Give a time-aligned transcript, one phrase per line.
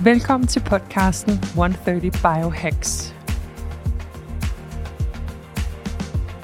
[0.00, 3.17] Velkommen til podcasten 130 Biohacks.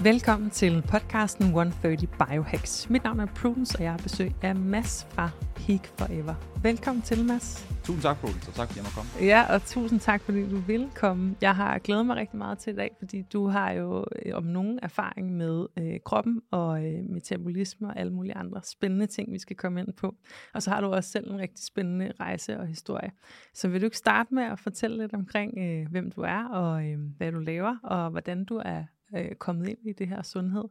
[0.04, 2.90] Velkommen til podcasten 130 Biohacks.
[2.90, 6.34] Mit navn er Prudence, og jeg har besøg af Mads fra Peak Forever.
[6.62, 7.68] Velkommen til, Mads.
[7.84, 9.26] Tusind tak, Prudence, og tak fordi jeg må komme.
[9.26, 11.36] Ja, og tusind tak, fordi du vil komme.
[11.40, 14.44] Jeg har glædet mig rigtig meget til i dag, fordi du har jo øh, om
[14.44, 19.38] nogen erfaring med øh, kroppen og øh, metabolisme og alle mulige andre spændende ting, vi
[19.38, 20.14] skal komme ind på.
[20.54, 23.10] Og så har du også selv en rigtig spændende rejse og historie.
[23.54, 26.86] Så vil du ikke starte med at fortælle lidt omkring, øh, hvem du er og
[26.86, 28.84] øh, hvad du laver, og hvordan du er
[29.16, 30.64] øh, kommet ind i det her sundhed?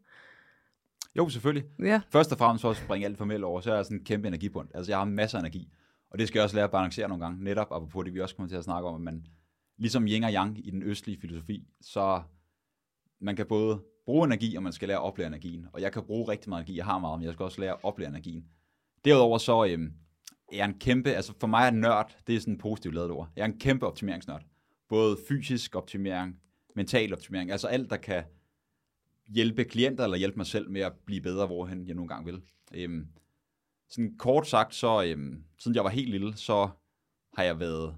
[1.16, 1.70] Jo, selvfølgelig.
[1.80, 2.02] Ja.
[2.09, 4.28] Først og fremmest for at springe alt formelt over, så er jeg sådan en kæmpe
[4.28, 4.70] energibund.
[4.73, 5.70] Altså, jeg har masser af energi.
[6.12, 8.36] Og det skal jeg også lære at balancere nogle gange, netop på det, vi også
[8.36, 9.26] kommer til at snakke om, at man,
[9.78, 12.22] ligesom yin og yang i den østlige filosofi, så
[13.20, 15.67] man kan både bruge energi, og man skal lære at oplære energien.
[15.73, 17.72] Og jeg kan bruge rigtig meget energi, jeg har meget, men jeg skal også lære
[17.72, 18.45] at oplære energien.
[19.06, 19.94] Derudover så øhm,
[20.52, 23.11] er jeg en kæmpe, altså for mig er nørd, det er sådan en positivt lavet
[23.11, 23.30] ord.
[23.36, 24.44] Jeg er en kæmpe optimeringsnørd.
[24.89, 26.39] Både fysisk optimering,
[26.76, 28.24] mental optimering, altså alt, der kan
[29.28, 32.42] hjælpe klienter eller hjælpe mig selv med at blive bedre, hvorhen jeg nogle gange vil.
[32.74, 33.08] Øhm,
[33.90, 36.70] sådan kort sagt, så øhm, siden jeg var helt lille, så
[37.38, 37.96] har jeg været...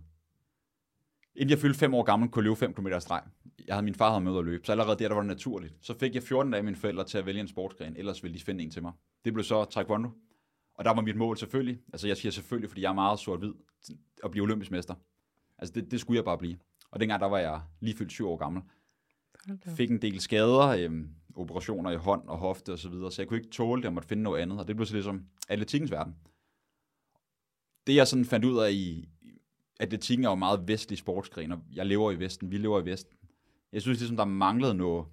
[1.36, 3.22] Inden jeg fyldte fem år gammel, kunne jeg løbe 5 km streg.
[3.68, 5.74] Jeg havde min far havde med at løbe, så allerede der, der var det naturligt.
[5.82, 8.38] Så fik jeg 14 dage af mine forældre til at vælge en sportsgren, ellers ville
[8.38, 8.92] de finde en til mig.
[9.26, 10.10] Det blev så taekwondo.
[10.74, 13.54] Og der var mit mål selvfølgelig, altså jeg siger selvfølgelig, fordi jeg er meget sort-hvid,
[14.24, 14.96] at blive olympisk mester.
[15.58, 16.58] Altså det, det skulle jeg bare blive.
[16.96, 18.62] Og dengang der var jeg lige fyldt syv år gammel.
[19.76, 23.30] Fik en del skader, øhm, operationer i hånd og hofte og så videre, så jeg
[23.30, 25.92] kunne ikke tåle det, jeg måtte finde noget andet, og det blev så ligesom atletikkens
[25.92, 26.16] verden.
[27.88, 29.10] Det jeg sådan fandt ud af i,
[29.80, 33.18] atletikken er jo meget vestlig sportsgren, og jeg lever i Vesten, vi lever i Vesten.
[33.72, 35.06] Jeg synes ligesom, der manglede noget,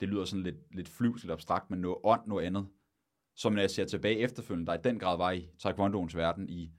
[0.00, 2.66] det lyder sådan lidt, lidt flyvs, lidt abstrakt, men noget ånd, noget andet,
[3.34, 6.72] som når jeg ser tilbage efterfølgende, der i den grad var i taekwondoens verden, i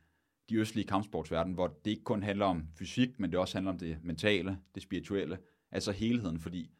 [0.49, 3.77] de østlige kampsportsverden, hvor det ikke kun handler om fysik, men det også handler om
[3.77, 5.37] det mentale, det spirituelle,
[5.71, 6.71] altså helheden, fordi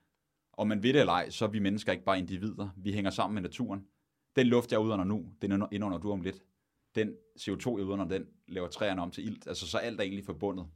[0.58, 2.70] om man ved det eller ej, så er vi mennesker ikke bare individer.
[2.78, 3.86] Vi hænger sammen med naturen.
[4.36, 6.44] Den luft, jeg udånder nu, den indånder du om lidt.
[6.96, 7.10] Den
[7.40, 9.48] CO2, jeg udånder, den laver træerne om til ilt.
[9.48, 10.68] Altså, så alt er egentlig forbundet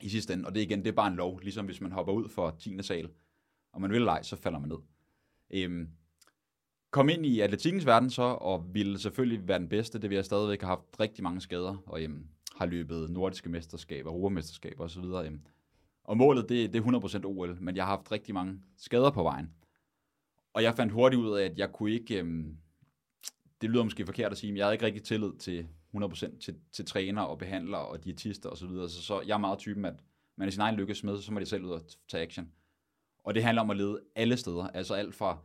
[0.00, 0.46] i sidste ende.
[0.46, 1.40] Og det igen, det er bare en lov.
[1.40, 2.82] Ligesom hvis man hopper ud for 10.
[2.82, 3.10] sal,
[3.72, 4.78] og man vil eller ej, så falder man ned.
[5.50, 5.88] Øhm,
[6.96, 9.98] kom ind i atletikkens verden så, og ville selvfølgelig være den bedste.
[9.98, 14.10] Det vi har stadigvæk har haft rigtig mange skader, og jamen, har løbet nordiske mesterskaber,
[14.10, 15.04] europamesterskaber osv.
[15.04, 15.40] Øhm,
[16.04, 19.22] og målet, det, det er 100% OL, men jeg har haft rigtig mange skader på
[19.22, 19.50] vejen.
[20.54, 22.56] Og jeg fandt hurtigt ud af, at jeg kunne ikke, øhm,
[23.60, 26.56] det lyder måske forkert at sige, men jeg havde ikke rigtig tillid til 100% til,
[26.72, 28.58] til træner og behandlere og diætister osv.
[28.58, 28.88] Så, videre.
[28.88, 29.94] så, så jeg er meget typen, at
[30.36, 32.52] man er sin egen lykkes med, så må de selv ud og tage action.
[33.24, 35.38] Og det handler om at lede alle steder, altså alt fra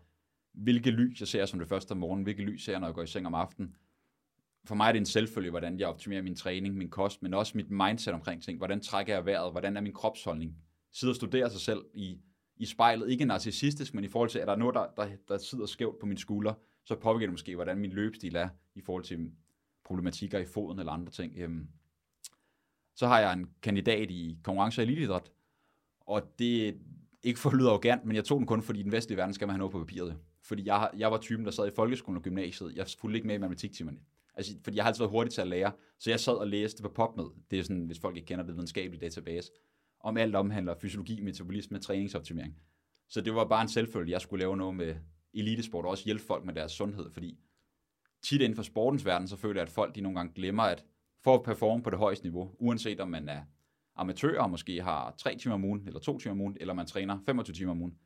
[0.53, 2.95] hvilke lys jeg ser som det første om morgenen, hvilke lys ser jeg, når jeg
[2.95, 3.75] går i seng om aftenen,
[4.65, 7.57] for mig er det en selvfølge, hvordan jeg optimerer min træning, min kost, men også
[7.57, 8.57] mit mindset omkring ting.
[8.57, 9.51] Hvordan trækker jeg vejret?
[9.51, 10.55] Hvordan er min kropsholdning?
[10.91, 12.19] Sidder og studerer sig selv i,
[12.57, 13.09] i spejlet.
[13.09, 15.99] Ikke narcissistisk, men i forhold til, at der er noget, der, der, der sidder skævt
[15.99, 19.31] på min skulder, så påvirker det måske, hvordan min løbestil er i forhold til
[19.83, 21.33] problematikker i foden eller andre ting.
[21.37, 21.67] Øhm,
[22.95, 25.31] så har jeg en kandidat i konkurrence og eliteidræt,
[25.99, 26.73] og det er
[27.23, 29.47] ikke for at lyde arrogant, men jeg tog den kun, fordi den vestlige verden skal
[29.47, 30.17] man have noget på papiret.
[30.43, 32.75] Fordi jeg, jeg var typen, der sad i folkeskolen og gymnasiet.
[32.75, 33.99] Jeg fulgte ikke med i matematiktimerne.
[34.33, 36.83] Altså, fordi jeg har altid været hurtig til at lære, så jeg sad og læste
[36.83, 37.25] på PubMed.
[37.51, 39.51] Det er sådan, hvis folk ikke kender det, videnskabelige database,
[39.99, 42.57] om alt omhandler fysiologi, metabolisme, træningsoptimering.
[43.09, 44.95] Så det var bare en selvfølge, jeg skulle lave noget med
[45.33, 47.37] elitesport, og også hjælpe folk med deres sundhed, fordi
[48.23, 50.85] tit inden for sportens verden, så føler jeg, at folk de nogle gange glemmer, at
[51.23, 53.43] for at performe på det højeste niveau, uanset om man er
[53.95, 56.85] amatør og måske har 3 timer om ugen, eller 2 timer om ugen, eller man
[56.85, 57.97] træner 25 timer om ugen,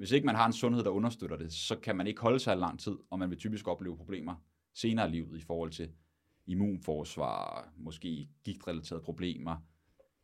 [0.00, 2.56] hvis ikke man har en sundhed, der understøtter det, så kan man ikke holde sig
[2.56, 4.34] lang tid, og man vil typisk opleve problemer
[4.74, 5.90] senere i livet i forhold til
[6.46, 9.56] immunforsvar, måske gigtrelaterede problemer,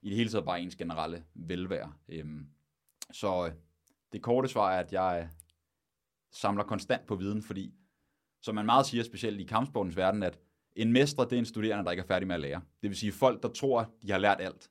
[0.03, 1.93] i det hele taget bare ens generelle velvære.
[2.09, 2.47] Øhm,
[3.13, 3.53] så øh,
[4.13, 5.29] det korte svar er, at jeg øh,
[6.33, 7.75] samler konstant på viden, fordi
[8.43, 10.39] som man meget siger, specielt i kampsportens verden, at
[10.77, 12.61] en mestre, det er en studerende, der ikke er færdig med at lære.
[12.83, 14.71] Det vil sige, folk, der tror, de har lært alt,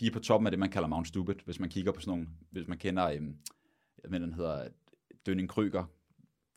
[0.00, 2.10] de er på toppen af det, man kalder Mount Stupid, hvis man kigger på sådan
[2.10, 3.36] nogle, hvis man kender, øhm,
[4.02, 4.68] jeg mener, den hedder
[5.26, 5.84] Dønning Kryger,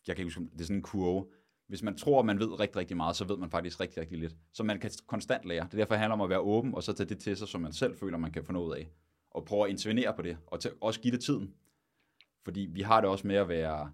[0.07, 1.25] jeg kan ikke huske, det er sådan en kurve,
[1.68, 4.36] hvis man tror, man ved rigtig, rigtig meget, så ved man faktisk rigtig, rigtig lidt.
[4.51, 5.66] Så man kan konstant lære.
[5.66, 7.48] Det er derfor, det handler om at være åben, og så tage det til sig,
[7.48, 8.90] som man selv føler, man kan få noget af.
[9.31, 11.54] Og prøve at intervenere på det, og også give det tiden.
[12.44, 13.92] Fordi vi har det også med at være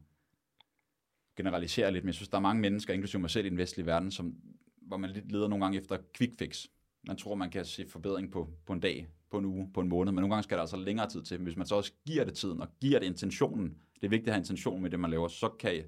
[1.37, 3.85] generalisere lidt, men jeg synes, der er mange mennesker, inklusive mig selv i den vestlige
[3.85, 4.35] verden, som,
[4.81, 6.65] hvor man lidt leder nogle gange efter quick fix.
[7.07, 9.89] Man tror, man kan se forbedring på, på en dag, på en uge, på en
[9.89, 11.39] måned, men nogle gange skal der altså længere tid til.
[11.39, 14.27] Men hvis man så også giver det tiden, og giver det intentionen, det er vigtigt
[14.27, 15.83] at have intention med det, man laver, så kan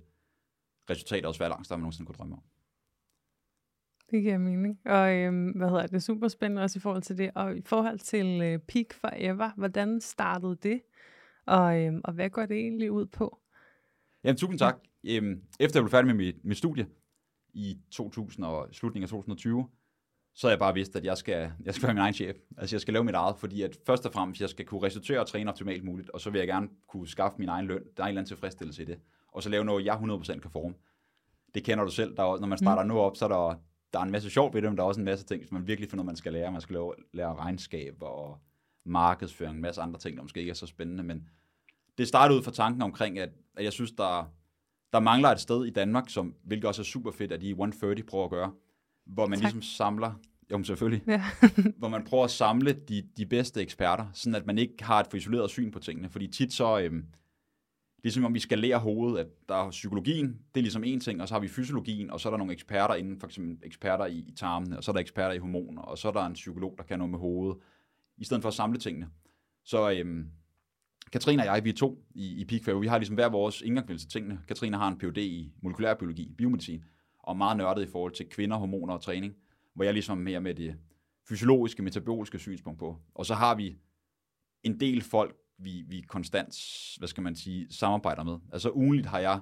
[0.90, 2.42] resultatet også være langt større, man nogensinde kunne drømme om.
[4.12, 4.80] Det giver mening.
[4.86, 7.32] Og øhm, hvad hedder det, super spændende også i forhold til det.
[7.36, 10.82] Og i forhold til øh, Peak Forever, hvordan startede det?
[11.46, 13.40] Og, øhm, og hvad går det egentlig ud på?
[14.24, 14.78] Jamen, tusind tak.
[15.04, 16.88] Øhm, efter jeg blev færdig med mit, mit studie
[17.54, 19.68] i 2000 og slutningen af 2020,
[20.33, 22.36] så jeg bare vidst, at jeg skal, jeg skal være min egen chef.
[22.57, 25.19] Altså jeg skal lave mit eget, fordi at først og fremmest, jeg skal kunne restituere
[25.19, 27.83] og træne optimalt muligt, og så vil jeg gerne kunne skaffe min egen løn.
[27.98, 29.00] Der er en eller anden tilfredsstillelse i det.
[29.28, 30.74] Og så lave noget, jeg 100% kan forme.
[31.54, 32.18] Det kender du selv.
[32.18, 32.88] Der er, når man starter mm.
[32.88, 33.56] nu op, så er der,
[33.94, 35.57] der er en masse sjov ved det, men der er også en masse ting, som
[35.57, 36.51] man virkelig finder, man skal lære.
[36.51, 38.38] Man skal lære, lære regnskab og
[38.86, 41.04] markedsføring, en masse andre ting, der måske ikke er så spændende.
[41.04, 41.30] Men
[41.98, 44.31] det startede ud fra tanken omkring, at, at jeg synes, der,
[44.94, 48.04] der mangler et sted i Danmark, som, hvilket også er super fedt, at de 130
[48.04, 48.51] prøver at gøre,
[49.13, 49.44] hvor man tak.
[49.44, 50.13] ligesom samler
[50.52, 51.04] jo, selvfølgelig.
[51.08, 51.24] Ja.
[51.80, 55.08] hvor man prøver at samle de, de bedste eksperter, sådan at man ikke har et
[55.08, 56.10] for isoleret syn på tingene.
[56.10, 57.06] Fordi tit så, øhm,
[58.04, 61.22] ligesom om vi skal lære hovedet, at der er psykologien, det er ligesom en ting,
[61.22, 64.06] og så har vi fysiologien, og så er der nogle eksperter inden, for eksempel eksperter
[64.06, 66.34] i, i tarmene, og så er der eksperter i hormoner, og så er der en
[66.34, 67.58] psykolog, der kan noget med hovedet,
[68.18, 69.08] i stedet for at samle tingene.
[69.63, 70.30] Så øhm,
[71.12, 73.88] Katrine og jeg, vi er to i, i Peak vi har ligesom hver vores indgang
[73.88, 74.40] til tingene.
[74.48, 75.18] Katrine har en Ph.D.
[75.18, 76.84] i molekylærbiologi, biomedicin,
[77.24, 79.36] og meget nørdet i forhold til kvinder, hormoner og træning
[79.74, 80.76] hvor jeg ligesom mere med det
[81.30, 83.00] fysiologiske, metaboliske synspunkt på.
[83.16, 83.78] Og så har vi
[84.64, 86.56] en del folk, vi, vi konstant,
[86.98, 88.38] hvad skal man sige, samarbejder med.
[88.54, 89.42] Altså ugenligt har jeg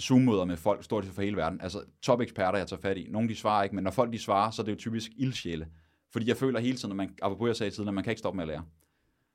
[0.00, 1.60] Zoom-møder med folk, stort set fra hele verden.
[1.60, 3.06] Altså top-eksperter, jeg tager fat i.
[3.10, 5.68] Nogle de svarer ikke, men når folk de svarer, så er det jo typisk ildsjæle.
[6.12, 8.18] Fordi jeg føler hele tiden, at man, apropos jeg sagde tidligere, at man kan ikke
[8.18, 8.64] stoppe med at lære.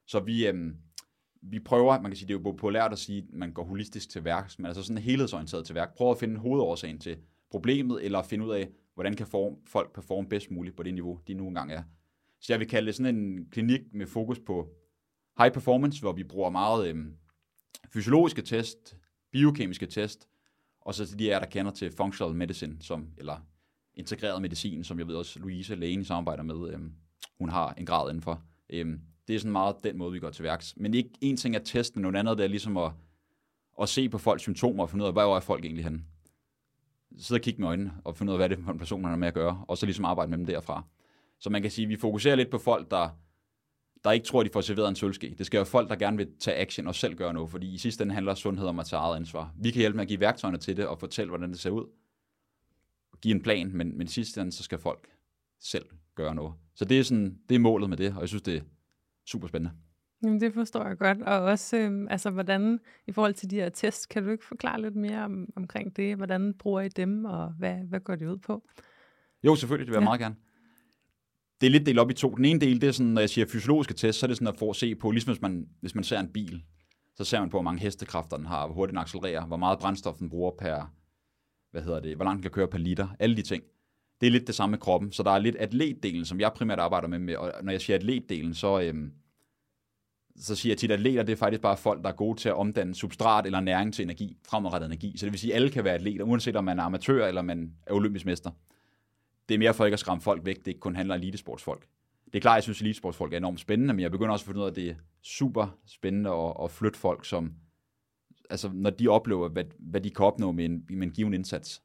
[0.07, 0.77] Så vi, øhm,
[1.41, 4.09] vi prøver, man kan sige, det er jo populært at sige, at man går holistisk
[4.09, 5.95] til værks, men altså sådan helhedsorienteret til værk.
[5.95, 7.17] Prøver at finde hovedårsagen til
[7.55, 11.19] problemet, eller finde ud af, hvordan kan form, folk performe bedst muligt på det niveau,
[11.27, 11.83] de nu engang er.
[12.41, 14.69] Så jeg vil kalde det sådan en klinik med fokus på
[15.39, 17.05] high performance, hvor vi bruger meget øh,
[17.93, 18.97] fysiologiske test,
[19.31, 20.27] biokemiske test,
[20.81, 23.37] og så til de af der kender til functional medicine, som, eller
[23.93, 26.79] integreret medicin, som jeg ved også Louise Lane samarbejder med, øh,
[27.39, 28.43] hun har en grad indenfor.
[28.69, 28.85] Øh,
[29.27, 30.73] det er sådan meget den måde, vi går til værks.
[30.77, 32.91] Men ikke en ting er testen, noget andet det er ligesom at,
[33.81, 36.03] at se på folks symptomer og finde ud af, hvor er folk egentlig henne
[37.17, 39.01] sidde og kigge med øjnene og finde ud af, hvad det er for en person,
[39.01, 40.83] man har med at gøre, og så ligesom arbejde med dem derfra.
[41.39, 43.09] Så man kan sige, at vi fokuserer lidt på folk, der,
[44.03, 45.35] der ikke tror, at de får serveret en sølvske.
[45.37, 47.77] Det skal være folk, der gerne vil tage action og selv gøre noget, fordi i
[47.77, 49.53] sidste ende handler sundhed om at tage eget ansvar.
[49.61, 51.85] Vi kan hjælpe med at give værktøjerne til det og fortælle, hvordan det ser ud.
[53.21, 55.07] Give en plan, men, men i sidste ende, så skal folk
[55.59, 55.85] selv
[56.15, 56.53] gøre noget.
[56.75, 58.61] Så det er, sådan, det er målet med det, og jeg synes, det er
[59.25, 59.75] super spændende.
[60.23, 61.21] Jamen, det forstår jeg godt.
[61.21, 64.81] Og også, øh, altså, hvordan, i forhold til de her tests, kan du ikke forklare
[64.81, 66.15] lidt mere om, omkring det?
[66.15, 68.63] Hvordan bruger I dem, og hvad, hvad går det ud på?
[69.43, 70.09] Jo, selvfølgelig, det vil jeg ja.
[70.09, 70.35] meget gerne.
[71.61, 72.29] Det er lidt delt op i to.
[72.29, 74.47] Den ene del, det er sådan, når jeg siger fysiologiske tests, så er det sådan
[74.47, 76.63] at få at se på, ligesom hvis man, hvis man ser en bil,
[77.15, 79.79] så ser man på, hvor mange hestekræfter den har, hvor hurtigt den accelererer, hvor meget
[79.79, 80.93] brændstof den bruger per,
[81.71, 83.63] hvad hedder det, hvor langt den kan køre per liter, alle de ting.
[84.21, 86.79] Det er lidt det samme med kroppen, så der er lidt atletdelen, som jeg primært
[86.79, 89.11] arbejder med, med og når jeg siger atletdelen, så, øhm,
[90.37, 92.49] så siger jeg tit, at atleter det er faktisk bare folk, der er gode til
[92.49, 95.17] at omdanne substrat eller næring til energi, fremadrettet energi.
[95.17, 97.41] Så det vil sige, at alle kan være atleter, uanset om man er amatør eller
[97.41, 98.51] man er olympisk mester.
[99.49, 101.87] Det er mere for ikke at skræmme folk væk, det ikke kun handler om elitesportsfolk.
[102.25, 104.47] Det er klart, jeg synes, at elitesportsfolk er enormt spændende, men jeg begynder også at
[104.47, 107.53] finde ud af, at det er super spændende at, at flytte folk, som,
[108.49, 111.81] altså, når de oplever, hvad, hvad de kan opnå med en, med en given indsats,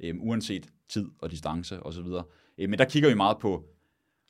[0.00, 2.06] øhm, uanset tid og distance osv.
[2.58, 3.64] Øhm, men der kigger vi meget på,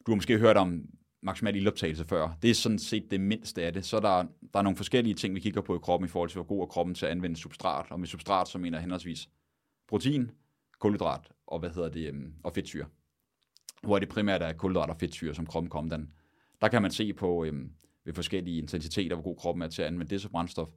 [0.07, 0.85] du har måske hørt om
[1.23, 2.39] maksimal ildoptagelse før.
[2.43, 3.85] Det er sådan set det mindste af det.
[3.85, 6.37] Så der, der er nogle forskellige ting, vi kigger på i kroppen i forhold til,
[6.37, 7.87] hvor god er kroppen til at anvende substrat.
[7.91, 9.29] Og med substrat, så mener jeg henholdsvis
[9.89, 10.31] protein,
[10.79, 12.85] kulhydrat og, hvad hedder det, øhm, og fedtsyre.
[13.83, 16.13] Hvor det primært er kulhydrat og fedtsyre, som kroppen kommer den.
[16.61, 17.73] Der kan man se på øhm,
[18.05, 20.69] ved forskellige intensiteter, hvor god kroppen er til at anvende det som brændstof.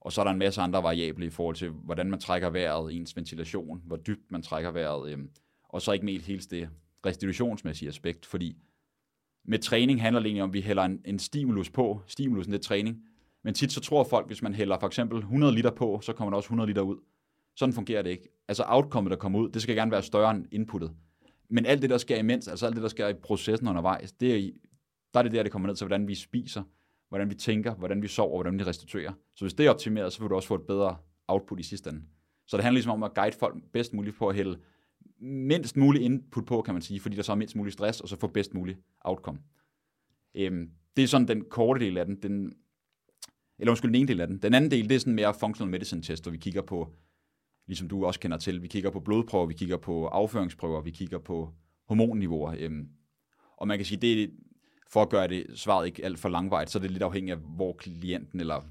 [0.00, 2.96] Og så er der en masse andre variable i forhold til, hvordan man trækker vejret,
[2.96, 5.30] ens ventilation, hvor dybt man trækker vejret, øhm,
[5.68, 6.68] og så ikke med helt det
[7.06, 8.56] restitutionsmæssige aspekt, fordi
[9.44, 12.02] med træning handler det egentlig om, at vi hælder en, en stimulus på.
[12.06, 13.02] Stimulusen det er træning.
[13.44, 16.30] Men tit så tror folk, hvis man hælder for eksempel 100 liter på, så kommer
[16.30, 16.96] der også 100 liter ud.
[17.56, 18.28] Sådan fungerer det ikke.
[18.48, 20.92] Altså outcome, der kommer ud, det skal gerne være større end inputtet.
[21.50, 24.36] Men alt det, der sker imens, altså alt det, der sker i processen undervejs, det
[24.36, 24.50] er,
[25.14, 26.62] der er det der, det kommer ned til, hvordan vi spiser,
[27.08, 29.12] hvordan vi tænker, hvordan vi sover, hvordan vi restituerer.
[29.36, 30.96] Så hvis det er optimeret, så vil du også få et bedre
[31.28, 32.02] output i sidste ende.
[32.46, 34.58] Så det handler ligesom om at guide folk bedst muligt på at hælde
[35.20, 38.08] mindst mulig input på, kan man sige, fordi der så er mindst mulig stress, og
[38.08, 39.38] så få bedst mulig outcome.
[40.34, 42.22] Øhm, det er sådan den korte del af den.
[42.22, 42.52] den
[43.58, 44.38] eller undskyld, den ene del af den.
[44.38, 46.92] Den anden del, det er sådan mere functional medicine test, hvor vi kigger på,
[47.66, 51.18] ligesom du også kender til, vi kigger på blodprøver, vi kigger på afføringsprøver, vi kigger
[51.18, 51.54] på
[51.88, 52.54] hormonniveauer.
[52.58, 52.88] Øhm,
[53.56, 54.26] og man kan sige, det er,
[54.88, 57.42] for at gøre det svaret ikke alt for langvejt, så er det lidt afhængigt af,
[57.56, 58.62] hvor klienten eller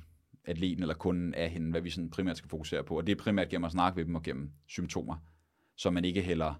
[0.45, 2.97] atleten eller kunden er henne, hvad vi sådan primært skal fokusere på.
[2.97, 5.15] Og det er primært gennem at snakke med dem og gennem symptomer,
[5.79, 6.53] så man ikke hælder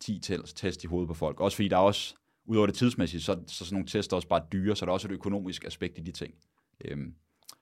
[0.00, 0.20] 10
[0.56, 1.40] test i hovedet på folk.
[1.40, 4.42] Også fordi der er også, udover det tidsmæssige, så, så sådan nogle tester også bare
[4.52, 6.34] dyre, så der er også et økonomisk aspekt i de ting.
[6.84, 7.14] Øhm,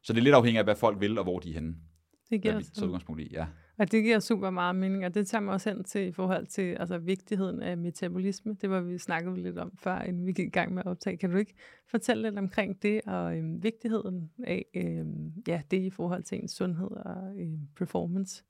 [0.02, 1.76] så det er lidt afhængigt af, hvad folk vil, og hvor de er henne.
[2.30, 3.46] Det giver så udgangspunkt i, ja.
[3.78, 6.46] Og det giver super meget mening, og det tager mig også hen til i forhold
[6.46, 8.56] til altså, vigtigheden af metabolisme.
[8.60, 11.16] Det var vi snakket lidt om før, inden vi gik i gang med at optage.
[11.16, 11.54] Kan du ikke
[11.90, 16.50] fortælle lidt omkring det, og øhm, vigtigheden af øhm, ja, det i forhold til ens
[16.50, 18.44] sundhed og øhm, performance?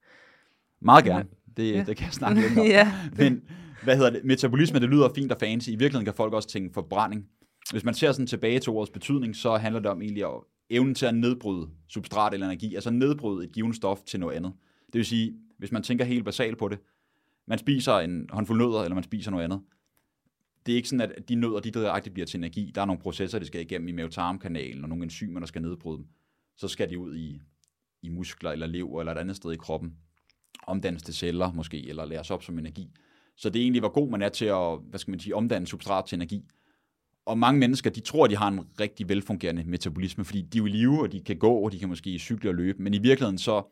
[0.81, 1.29] Meget gerne.
[1.57, 1.85] Det, ja.
[1.85, 2.67] det kan jeg snakke lidt om.
[2.79, 2.93] ja.
[3.17, 3.43] Men
[3.85, 4.25] hvad hedder det?
[4.25, 5.69] Metabolisme, det lyder fint og fancy.
[5.69, 7.27] I virkeligheden kan folk også tænke forbrænding.
[7.71, 10.25] Hvis man ser sådan tilbage til ordets betydning, så handler det om egentlig
[10.71, 14.53] evnen til at nedbryde substrat eller energi, altså nedbryde et givet stof til noget andet.
[14.87, 16.79] Det vil sige, hvis man tænker helt basalt på det,
[17.47, 19.61] man spiser en håndfuld nødder, eller man spiser noget andet.
[20.67, 22.73] Det er ikke sådan, at de nødder, de direkte bliver til energi.
[22.75, 25.99] Der er nogle processer, der skal igennem i mavetarmkanalen, og nogle enzymer, der skal nedbryde
[25.99, 26.07] dem.
[26.57, 27.41] Så skal de ud i,
[28.03, 29.97] i muskler eller lever eller et andet sted i kroppen.
[30.73, 32.91] Omdannes til celler måske, eller læres op som energi.
[33.37, 35.67] Så det er egentlig, hvor god man er til at hvad skal man sige, omdanne
[35.67, 36.45] substrat til energi.
[37.27, 40.67] Og mange mennesker, de tror, de har en rigtig velfungerende metabolisme, fordi de er jo
[40.67, 42.83] i live, og de kan gå, og de kan måske cykle og løbe.
[42.83, 43.63] Men i virkeligheden så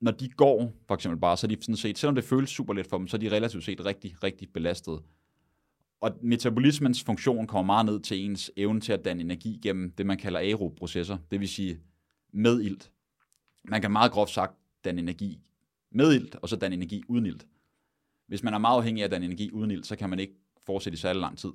[0.00, 2.74] når de går, for eksempel bare, så er de sådan set, selvom det føles super
[2.74, 5.00] let for dem, så er de relativt set rigtig, rigtig belastet.
[6.00, 10.06] Og metabolismens funktion kommer meget ned til ens evne til at danne energi gennem det,
[10.06, 11.80] man kalder aeroprocesser, det vil sige
[12.32, 12.90] med ilt.
[13.64, 15.40] Man kan meget groft sagt danne energi
[15.92, 17.46] med ilt, og så danne energi uden ilt.
[18.26, 20.34] Hvis man er meget afhængig af at danne energi uden ilt, så kan man ikke
[20.66, 21.52] fortsætte i særlig lang tid.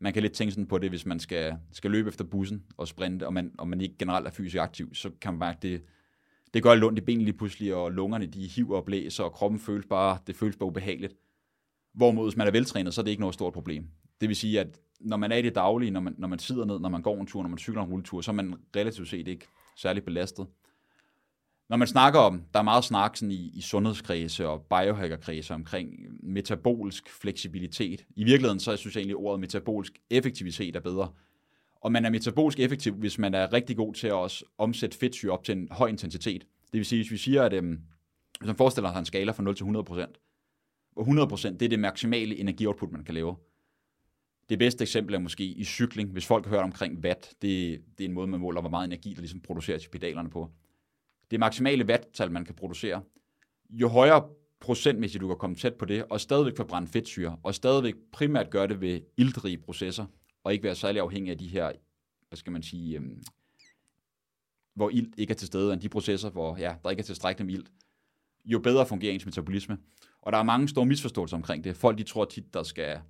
[0.00, 2.88] Man kan lidt tænke sådan på det, hvis man skal, skal løbe efter bussen og
[2.88, 5.82] sprinte, og man, og man ikke generelt er fysisk aktiv, så kan man mærke, det,
[6.54, 9.60] det gør ondt i benene lige pludselig, og lungerne de hiver og blæser, og kroppen
[9.60, 11.14] føles bare, det føles bare ubehageligt.
[11.92, 13.88] Hvorimod, hvis man er veltrænet, så er det ikke noget stort problem.
[14.20, 16.64] Det vil sige, at når man er i det daglige, når man, når man sidder
[16.64, 19.08] ned, når man går en tur, når man cykler en rulletur, så er man relativt
[19.08, 19.46] set ikke
[19.76, 20.46] særlig belastet.
[21.70, 25.90] Når man snakker om, der er meget snak sådan i, i sundhedskredse og biohackerkredse omkring
[26.22, 28.06] metabolisk fleksibilitet.
[28.16, 31.12] I virkeligheden så synes jeg egentlig, at ordet metabolisk effektivitet er bedre.
[31.80, 35.32] Og man er metabolisk effektiv, hvis man er rigtig god til at også omsætte fedtsyre
[35.32, 36.42] op til en høj intensitet.
[36.42, 37.80] Det vil sige, hvis vi siger, at øhm,
[38.38, 39.68] hvis man forestiller sig en skala fra 0 til 100%,
[40.92, 43.36] hvor 100% det er det maksimale energioutput, man kan lave.
[44.48, 46.10] Det bedste eksempel er måske i cykling.
[46.10, 48.86] Hvis folk har hørt omkring watt, det, det er en måde, man måler, hvor meget
[48.86, 50.50] energi, der ligesom produceres i pedalerne på.
[51.30, 53.02] Det maksimale watttal, man kan producere.
[53.70, 54.28] Jo højere
[54.60, 58.68] procentmæssigt du kan komme tæt på det, og stadigvæk forbrænde fedtsyre, og stadigvæk primært gøre
[58.68, 60.06] det ved iltrige processer,
[60.44, 61.72] og ikke være særlig afhængig af de her,
[62.28, 63.22] hvad skal man sige, øhm,
[64.74, 67.46] hvor ilt ikke er til stede, end de processer, hvor ja, der ikke er tilstrækkeligt
[67.46, 67.70] med ilt,
[68.44, 69.78] jo bedre fungerer ens metabolisme.
[70.22, 71.76] Og der er mange store misforståelser omkring det.
[71.76, 73.00] Folk de tror tit, der skal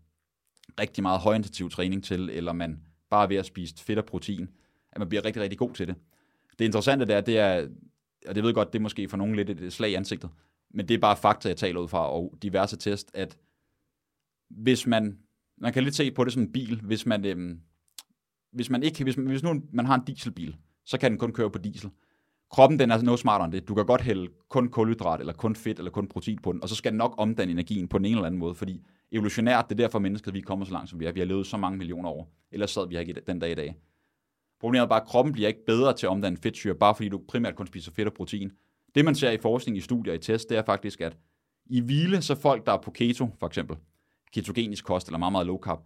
[0.80, 4.48] rigtig meget højintensiv træning til, eller man bare ved at spise fedt og protein,
[4.92, 5.96] at man bliver rigtig, rigtig god til det.
[6.58, 7.68] Det interessante der, det er,
[8.28, 10.30] og det ved godt, det er måske for nogen lidt et slag i ansigtet,
[10.70, 13.38] men det er bare fakta, jeg taler ud fra, og diverse test, at
[14.48, 15.18] hvis man
[15.60, 17.60] man kan lidt se på det som en bil, hvis man, øhm,
[18.52, 21.50] hvis man ikke, hvis, hvis nu man har en dieselbil, så kan den kun køre
[21.50, 21.90] på diesel.
[22.50, 23.68] Kroppen den er noget smartere end det.
[23.68, 26.68] Du kan godt hælde kun kulhydrat, eller kun fedt, eller kun protein på den, og
[26.68, 29.80] så skal den nok omdanne energien på den ene eller anden måde, fordi evolutionært, det
[29.80, 31.12] er derfor mennesket, vi er kommet så langt, som vi er.
[31.12, 32.32] Vi har levet så mange millioner år.
[32.50, 33.76] Ellers sad vi her ikke den dag i dag.
[34.60, 37.20] Problemet er bare, at kroppen bliver ikke bedre til at omdanne fedtsyre, bare fordi du
[37.28, 38.52] primært kun spiser fedt og protein.
[38.94, 41.16] Det man ser i forskning, i studier, i test, det er faktisk, at
[41.66, 43.76] i hvile, så folk, der er på keto, for eksempel,
[44.32, 45.80] ketogenisk kost eller meget, meget low carb,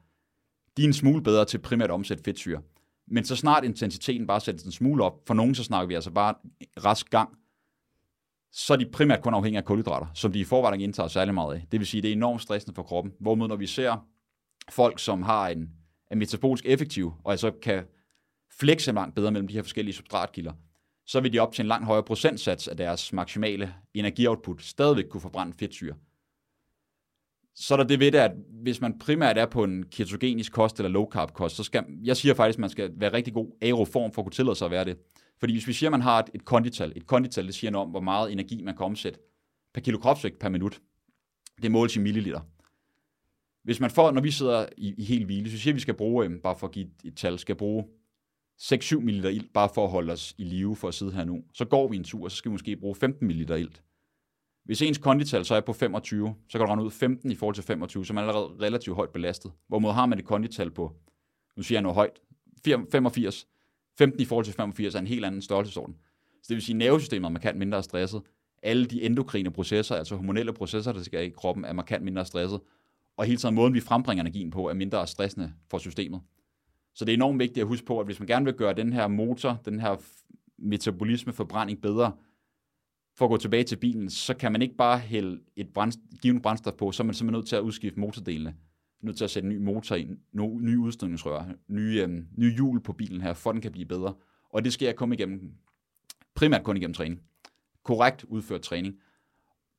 [0.76, 2.60] de er en smule bedre til primært at omsætte fedtsyre.
[3.06, 6.10] Men så snart intensiteten bare sættes en smule op, for nogen så snakker vi altså
[6.10, 6.34] bare
[6.84, 7.28] rask gang,
[8.52, 11.34] så er de primært kun afhængige af kulhydrater, som de i forvejen ikke indtager særlig
[11.34, 11.66] meget af.
[11.72, 13.12] Det vil sige, det er enormt stressende for kroppen.
[13.20, 14.06] Hvorimod når vi ser
[14.70, 15.70] folk, som har en,
[16.10, 17.84] er metabolisk effektiv, og altså kan
[18.60, 20.52] flekse langt bedre mellem de her forskellige substratkilder,
[21.06, 25.20] så vil de op til en langt højere procentsats af deres maksimale energioutput stadigvæk kunne
[25.20, 25.94] forbrænde fedtsyre
[27.54, 28.32] så er der det ved det, at
[28.62, 32.16] hvis man primært er på en ketogenisk kost eller low carb kost, så skal, jeg
[32.16, 34.70] siger faktisk, at man skal være rigtig god aeroform for at kunne tillade sig at
[34.70, 34.98] være det.
[35.38, 37.86] Fordi hvis vi siger, at man har et, et kondital, et kondital, det siger noget
[37.86, 39.18] om, hvor meget energi man kan omsætte
[39.74, 40.80] per kilo kropsvægt per minut.
[41.62, 42.40] Det måles i milliliter.
[43.62, 45.80] Hvis man får, når vi sidder i, i helt hvile, så siger vi, at vi
[45.80, 47.84] skal bruge, øhm, bare for at give et, et tal, skal bruge
[48.60, 51.44] 6-7 ml ilt, bare for at holde os i live for at sidde her nu.
[51.52, 53.82] Så går vi en tur, og så skal vi måske bruge 15 ml ilt.
[54.64, 57.54] Hvis ens kondital så er på 25, så kan du regne ud 15 i forhold
[57.54, 59.52] til 25, så man er allerede relativt højt belastet.
[59.68, 60.92] Hvorimod har man et kondital på,
[61.56, 62.20] nu siger jeg noget højt,
[62.92, 63.46] 85,
[63.98, 65.96] 15 i forhold til 85 er en helt anden størrelsesorden.
[66.42, 68.22] Så det vil sige, at nervesystemet er markant mindre stresset.
[68.62, 72.60] Alle de endokrine processer, altså hormonelle processer, der skal i kroppen, er markant mindre stresset.
[73.16, 76.20] Og hele tiden måden, vi frembringer energien på, er mindre stressende for systemet.
[76.94, 78.92] Så det er enormt vigtigt at huske på, at hvis man gerne vil gøre den
[78.92, 79.96] her motor, den her
[80.58, 82.12] metabolisme, forbrænding bedre,
[83.16, 86.42] for at gå tilbage til bilen, så kan man ikke bare hælde et brændst- givet
[86.42, 88.54] brændstof på, så er man simpelthen nødt til at udskifte motordelene.
[89.02, 92.80] Nødt til at sætte en ny motor ind, no, nye udstødningsrør, nye, øhm, nye hjul
[92.80, 94.14] på bilen her, for den kan blive bedre.
[94.50, 95.52] Og det sker kun igennem,
[96.34, 97.20] primært kun igennem træning.
[97.82, 98.94] Korrekt udført træning.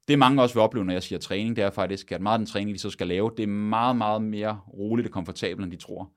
[0.07, 2.39] Det mange også vil opleve, når jeg siger træning, det er faktisk, at meget af
[2.39, 5.71] den træning, de så skal lave, det er meget, meget mere roligt og komfortabelt, end
[5.71, 6.11] de tror.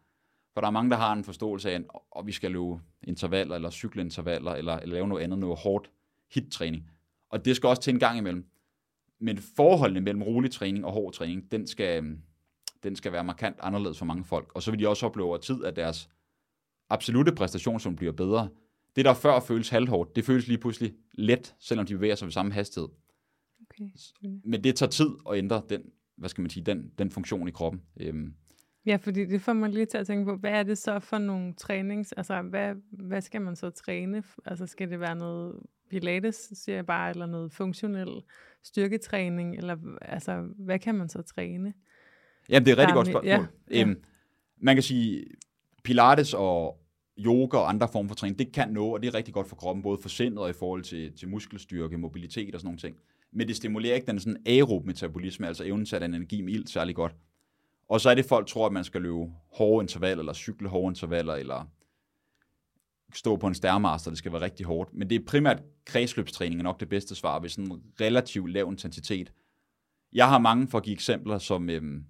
[0.58, 1.80] For der er mange, der har en forståelse af,
[2.18, 5.90] at vi skal løbe intervaller, eller cykle intervaller, eller, eller lave noget andet, noget hårdt
[6.30, 6.90] hit-træning.
[7.30, 8.46] Og det skal også til en gang imellem.
[9.20, 12.18] Men forholdene mellem rolig træning og hård træning, den skal,
[12.82, 14.52] den skal være markant anderledes for mange folk.
[14.54, 16.08] Og så vil de også opleve over tid, at deres
[16.90, 18.48] absolute præstation, som bliver bedre,
[18.96, 22.32] det der før føles halvhårdt, det føles lige pludselig let, selvom de bevæger sig ved
[22.32, 22.88] samme hastighed.
[23.62, 23.90] Okay.
[24.44, 25.82] Men det tager tid at ændre den,
[26.16, 27.82] hvad skal man sige, den, den funktion i kroppen.
[28.00, 28.34] Øhm.
[28.88, 31.18] Ja, fordi det får man lige til at tænke på, hvad er det så for
[31.18, 34.22] nogle trænings, altså hvad, hvad skal man så træne?
[34.44, 35.56] Altså skal det være noget
[35.90, 38.08] pilates, siger jeg bare, eller noget funktionel
[38.62, 41.74] styrketræning, eller altså, hvad kan man så træne?
[42.48, 43.48] Jamen, det er et rigtig godt spørgsmål.
[43.70, 44.02] Ja, øhm,
[44.56, 45.24] Man kan sige,
[45.84, 46.80] pilates og
[47.18, 49.56] yoga og andre former for træning, det kan nå, og det er rigtig godt for
[49.56, 52.96] kroppen, både for sindet og i forhold til, til muskelstyrke, mobilitet og sådan nogle ting.
[53.32, 56.66] Men det stimulerer ikke den sådan aerob metabolisme, altså evnen til at energi med ild
[56.66, 57.14] særlig godt.
[57.88, 60.90] Og så er det, folk tror, at man skal løbe hårde intervaller, eller cykle hårde
[60.90, 61.66] intervaller, eller
[63.14, 64.94] stå på en stærmaster, det skal være rigtig hårdt.
[64.94, 68.68] Men det er primært kredsløbstræning er nok det bedste svar ved sådan en relativt lav
[68.70, 69.32] intensitet.
[70.12, 72.04] Jeg har mange, for at give eksempler, som, øhm,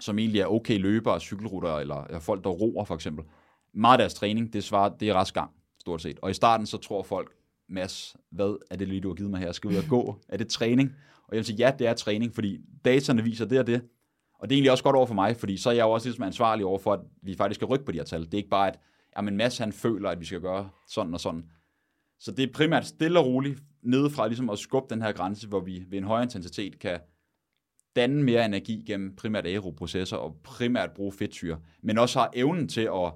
[0.00, 3.24] som egentlig er okay løbere, cykelrutter, eller, eller folk, der roer for eksempel.
[3.72, 6.18] Meget af deres træning, det, svarer, det er restgang, stort set.
[6.22, 7.32] Og i starten, så tror folk,
[7.68, 9.52] Mads, hvad er det lige, du har givet mig her?
[9.52, 10.20] Skal ud og gå?
[10.28, 10.92] Er det træning?
[11.28, 13.82] Og jeg vil sige, ja, det er træning, fordi dataene viser det og det.
[14.38, 16.08] Og det er egentlig også godt over for mig, fordi så er jeg jo også
[16.08, 18.24] ligesom ansvarlig over for, at vi faktisk skal rykke på de her tal.
[18.24, 18.78] Det er ikke bare, at
[19.16, 21.50] jamen Mads han føler, at vi skal gøre sådan og sådan.
[22.18, 25.60] Så det er primært stille og roligt nedefra ligesom at skubbe den her grænse, hvor
[25.60, 27.00] vi ved en højere intensitet kan
[27.96, 32.80] danne mere energi gennem primært aeroprocesser og primært bruge fedtsyre, men også har evnen til
[32.80, 33.12] at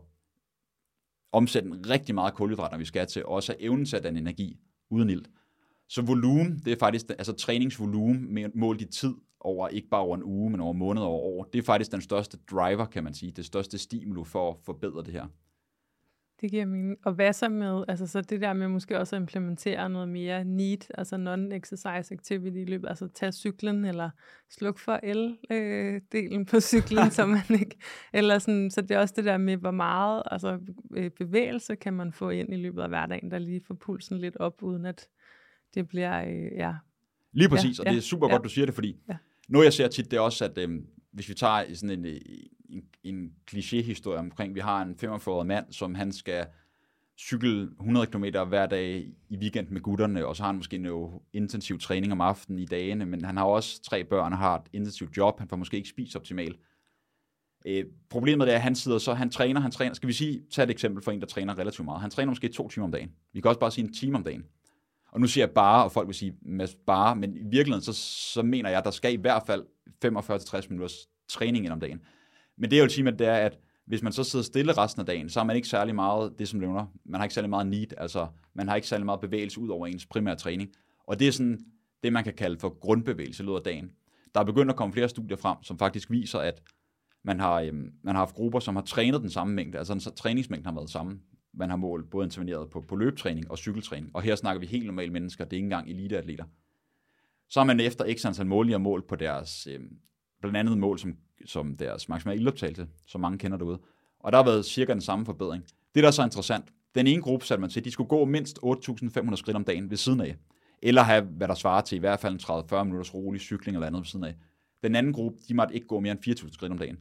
[1.32, 4.18] omsætte rigtig meget kulhydrat, når vi skal til, og også har evnen til at danne
[4.18, 4.56] energi
[4.90, 5.30] uden ilt.
[5.88, 10.22] Så volumen, det er faktisk, altså træningsvolumen målt i tid over, ikke bare over en
[10.22, 13.32] uge, men over måneder og år, det er faktisk den største driver, kan man sige,
[13.32, 15.26] det største stimulus for at forbedre det her.
[16.40, 16.96] Det giver mening.
[17.04, 20.44] Og hvad så med, altså så det der med måske også at implementere noget mere
[20.44, 24.10] NEAT, altså non-exercise activity i løbet, altså tage cyklen, eller
[24.50, 27.76] sluk for el-delen øh, på cyklen, så man ikke,
[28.12, 30.58] eller sådan, så det er også det der med, hvor meget altså,
[30.96, 34.36] øh, bevægelse kan man få ind i løbet af hverdagen, der lige får pulsen lidt
[34.36, 35.08] op, uden at
[35.74, 36.74] det bliver, øh, ja.
[37.32, 39.16] Lige præcis, ja, og det er super ja, godt, du siger det, fordi ja
[39.50, 40.80] noget jeg ser tit, det er også, at øh,
[41.12, 42.20] hvis vi tager sådan en, øh,
[42.68, 46.46] en, en kliché-historie omkring, vi har en 45-årig mand, som han skal
[47.18, 51.14] cykle 100 km hver dag i weekend med gutterne, og så har han måske noget
[51.14, 54.56] øh, intensiv træning om aftenen i dagene, men han har også tre børn og har
[54.56, 56.56] et intensivt job, han får måske ikke spist optimalt.
[57.66, 60.64] Øh, problemet er, at han sidder så, han træner, han træner, skal vi sige, tag
[60.64, 62.00] et eksempel for en, der træner relativt meget.
[62.00, 63.12] Han træner måske to timer om dagen.
[63.32, 64.44] Vi kan også bare sige en time om dagen.
[65.12, 66.34] Og nu siger jeg bare, og folk vil sige
[66.86, 67.92] bare, men i virkeligheden, så,
[68.32, 69.64] så mener jeg, at der skal i hvert fald
[70.04, 72.00] 45-60 minutters træning ind om dagen.
[72.56, 75.00] Men det jeg vil sige med det er, at hvis man så sidder stille resten
[75.00, 76.86] af dagen, så har man ikke særlig meget, det som levner.
[77.04, 79.86] man har ikke særlig meget need, altså man har ikke særlig meget bevægelse ud over
[79.86, 80.70] ens primære træning.
[81.06, 81.60] Og det er sådan
[82.02, 83.90] det, man kan kalde for grundbevægelse i løbet af dagen.
[84.34, 86.62] Der er begyndt at komme flere studier frem, som faktisk viser, at
[87.24, 90.66] man har, øhm, man har haft grupper, som har trænet den samme mængde, altså træningsmængden
[90.66, 91.20] har været samme.
[91.54, 94.86] Man har målt både interveneret på, på løbetræning og cykeltræning, og her snakker vi helt
[94.86, 96.44] normale mennesker, det er ikke engang eliteatleter.
[97.48, 99.80] Så har man efter x antal mål målt på deres, øh,
[100.40, 103.80] blandt andet mål som som deres maksimale ildoptagelse, som mange kender derude.
[104.20, 105.64] Og der har været cirka den samme forbedring.
[105.94, 108.58] Det, der er så interessant, den ene gruppe satte man til, de skulle gå mindst
[108.64, 110.36] 8.500 skridt om dagen ved siden af,
[110.82, 112.40] eller have, hvad der svarer til i hvert fald
[112.80, 114.34] 30-40 minutters rolig cykling eller andet ved siden af.
[114.82, 116.98] Den anden gruppe, de måtte ikke gå mere end 4.000 skridt om dagen.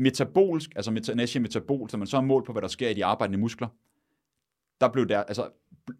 [0.00, 3.04] Metabolsk, altså meta, metabol, som man så har mål på, hvad der sker i de
[3.04, 3.68] arbejdende muskler,
[4.80, 5.48] der blev der, altså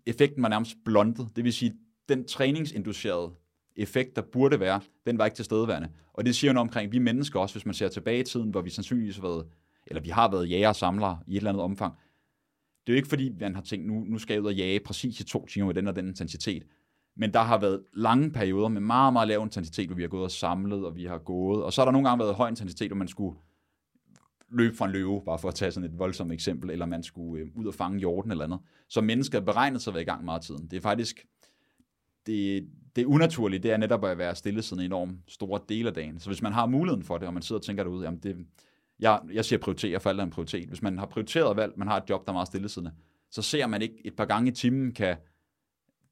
[0.07, 1.29] effekten var nærmest blondet.
[1.37, 1.75] Det vil sige,
[2.09, 3.33] den træningsinducerede
[3.77, 5.89] effekt, der burde være, den var ikke til stedeværende.
[6.13, 8.61] Og det siger noget omkring vi mennesker også, hvis man ser tilbage i tiden, hvor
[8.61, 9.47] vi sandsynligvis har været,
[9.87, 11.95] eller vi har været jæger og samlere i et eller andet omfang.
[12.87, 14.81] Det er jo ikke fordi, man har tænkt, nu, nu skal jeg ud og jage
[14.81, 16.63] præcis i to timer med den og den intensitet.
[17.17, 20.25] Men der har været lange perioder med meget, meget lav intensitet, hvor vi har gået
[20.25, 21.65] og samlet, og vi har gået.
[21.65, 23.37] Og så har der nogle gange været høj intensitet, hvor man skulle
[24.51, 27.45] løbe fra en løve, bare for at tage sådan et voldsomt eksempel, eller man skulle
[27.45, 28.59] øh, ud og fange jorden eller andet.
[28.89, 30.67] Så mennesker beregnet sig at være i gang meget af tiden.
[30.67, 31.27] Det er faktisk,
[32.27, 35.95] det, det unaturlige, det er netop at være stille siden en enorm store del af
[35.95, 36.21] dagen.
[36.21, 38.37] Så hvis man har muligheden for det, og man sidder og tænker derude, jamen det,
[39.01, 40.69] jeg, jeg siger prioritere, for alt er en prioritet.
[40.69, 42.95] Hvis man har prioriteret valg, man har et job, der er meget stillesiddende,
[43.31, 45.17] så ser man ikke et par gange i timen kan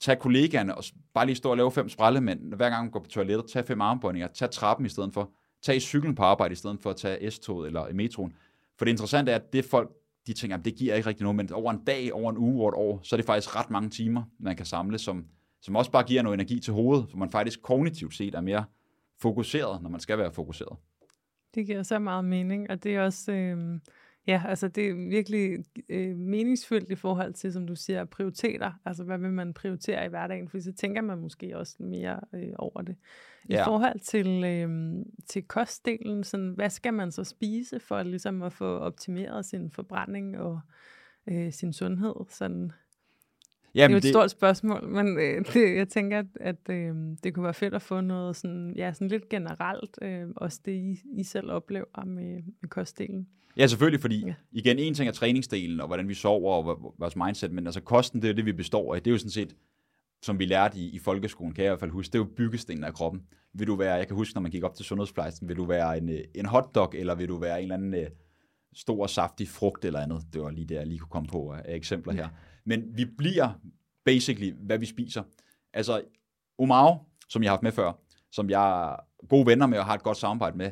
[0.01, 3.09] tage kollegaerne og bare lige stå og lave fem sprællemænd, hver gang man går på
[3.09, 6.81] toilettet, tage fem armbøjninger, tage trappen i stedet for, tage cyklen på arbejde i stedet
[6.81, 8.33] for at tage S-toget eller metroen.
[8.79, 9.91] For det interessante er, at det folk,
[10.27, 12.61] de tænker, at det giver ikke rigtig noget, men over en dag, over en uge,
[12.61, 15.27] over et år, så er det faktisk ret mange timer, man kan samle, som,
[15.63, 18.65] som også bare giver noget energi til hovedet, så man faktisk kognitivt set er mere
[19.21, 20.77] fokuseret, når man skal være fokuseret.
[21.55, 23.81] Det giver så meget mening, og det er også, øh,
[24.29, 28.73] ja, altså det er virkelig øh, meningsfyldt i forhold til, som du siger, prioriteter.
[28.85, 30.49] Altså hvad vil man prioritere i hverdagen?
[30.49, 32.97] For så tænker man måske også mere øh, over det.
[33.45, 33.67] I ja.
[33.67, 38.79] forhold til, øh, til kostdelen, sådan, hvad skal man så spise for ligesom at få
[38.79, 40.61] optimeret sin forbrænding og
[41.27, 42.15] øh, sin sundhed?
[42.29, 42.73] Sådan,
[43.75, 44.11] Jamen, det er jo et det...
[44.11, 47.83] stort spørgsmål, men øh, det, jeg tænker, at, at øh, det kunne være fedt at
[47.83, 52.43] få noget sådan, ja, sådan lidt generelt, øh, også det I, I selv oplever med,
[52.61, 53.29] med kostdelen.
[53.59, 54.35] Ja, selvfølgelig, fordi ja.
[54.53, 58.23] igen, en ting er træningsdelen, og hvordan vi sover, og vores mindset, men altså kosten,
[58.23, 59.03] det er det, vi består af.
[59.03, 59.57] Det er jo sådan set,
[60.23, 62.31] som vi lærte i, i folkeskolen, kan jeg i hvert fald huske, det er jo
[62.37, 63.23] byggestenen af kroppen.
[63.53, 65.99] Vil du være, jeg kan huske, når man gik op til sundhedsplejen, vil du være
[65.99, 68.11] en, øh, en hotdog, eller vil du være en eller anden øh,
[68.75, 70.23] stor, saftig frugt eller andet.
[70.33, 72.29] Det var lige det, jeg lige kunne komme på af eksempler her.
[72.65, 73.61] Men vi bliver
[74.05, 75.23] basically, hvad vi spiser.
[75.73, 76.03] Altså,
[76.59, 77.93] Omar, som jeg har haft med før,
[78.33, 78.97] som jeg er
[79.29, 80.71] gode venner med og har et godt samarbejde med,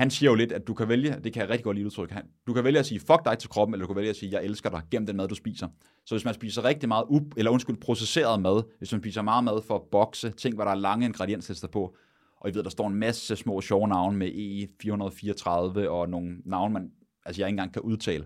[0.00, 2.14] han siger jo lidt, at du kan vælge, det kan jeg rigtig godt lide udtryk,
[2.46, 4.32] du kan vælge at sige, fuck dig til kroppen, eller du kan vælge at sige,
[4.32, 5.68] jeg elsker dig gennem den mad, du spiser.
[6.06, 9.44] Så hvis man spiser rigtig meget up, eller undskyld, processeret mad, hvis man spiser meget
[9.44, 11.96] mad for at bokse, ting, hvor der er lange ingredienslister på,
[12.36, 16.74] og I ved, der står en masse små sjove navne med E434 og nogle navne,
[16.74, 16.90] man,
[17.26, 18.24] altså jeg ikke engang kan udtale.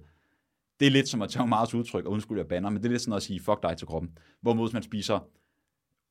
[0.81, 2.91] Det er lidt som at tage meget udtryk, og undskyld, jeg banner, men det er
[2.91, 4.11] lidt sådan at sige, fuck dig til kroppen.
[4.43, 5.19] Hvorimod man spiser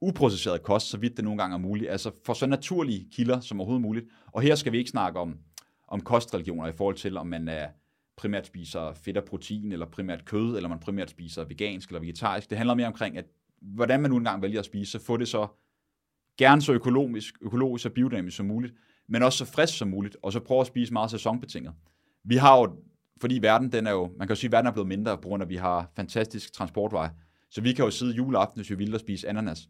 [0.01, 3.59] uprocesseret kost, så vidt det nogle gange er muligt, altså for så naturlige kilder som
[3.59, 4.05] overhovedet muligt.
[4.31, 5.37] Og her skal vi ikke snakke om,
[5.93, 7.67] om kostreligioner i forhold til, om man er
[8.17, 12.49] primært spiser fedt og protein, eller primært kød, eller man primært spiser vegansk eller vegetarisk.
[12.49, 13.25] Det handler mere omkring, at
[13.61, 15.47] hvordan man nu engang vælger at spise, så få det så
[16.37, 18.73] gerne så økologisk, økologisk og biodynamisk som muligt,
[19.07, 21.73] men også så frisk som muligt, og så prøve at spise meget sæsonbetinget.
[22.23, 22.75] Vi har jo,
[23.21, 25.27] fordi verden, den er jo, man kan jo sige, at verden er blevet mindre, på
[25.27, 27.09] grund af, at vi har fantastisk transportvej.
[27.49, 29.69] Så vi kan jo sidde juleaften, hvis vi vil, og spise ananas.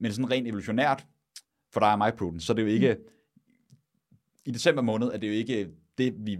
[0.00, 1.06] Men sådan rent evolutionært,
[1.72, 3.17] for der er mig protein, så det er jo ikke, mm
[4.48, 6.38] i december måned er det jo ikke det, vi,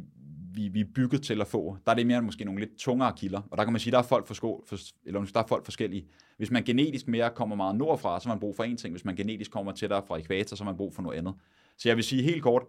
[0.55, 1.77] vi, vi er bygget til at få.
[1.87, 3.99] Der er det mere måske nogle lidt tungere kilder, og der kan man sige, der
[3.99, 4.35] er folk, for,
[4.67, 6.07] for, eller der er folk forskellige.
[6.37, 8.93] Hvis man genetisk mere kommer meget nordfra, så har man brug for en ting.
[8.93, 11.35] Hvis man genetisk kommer tættere fra ekvator, så har man brug for noget andet.
[11.79, 12.63] Så jeg vil sige helt kort,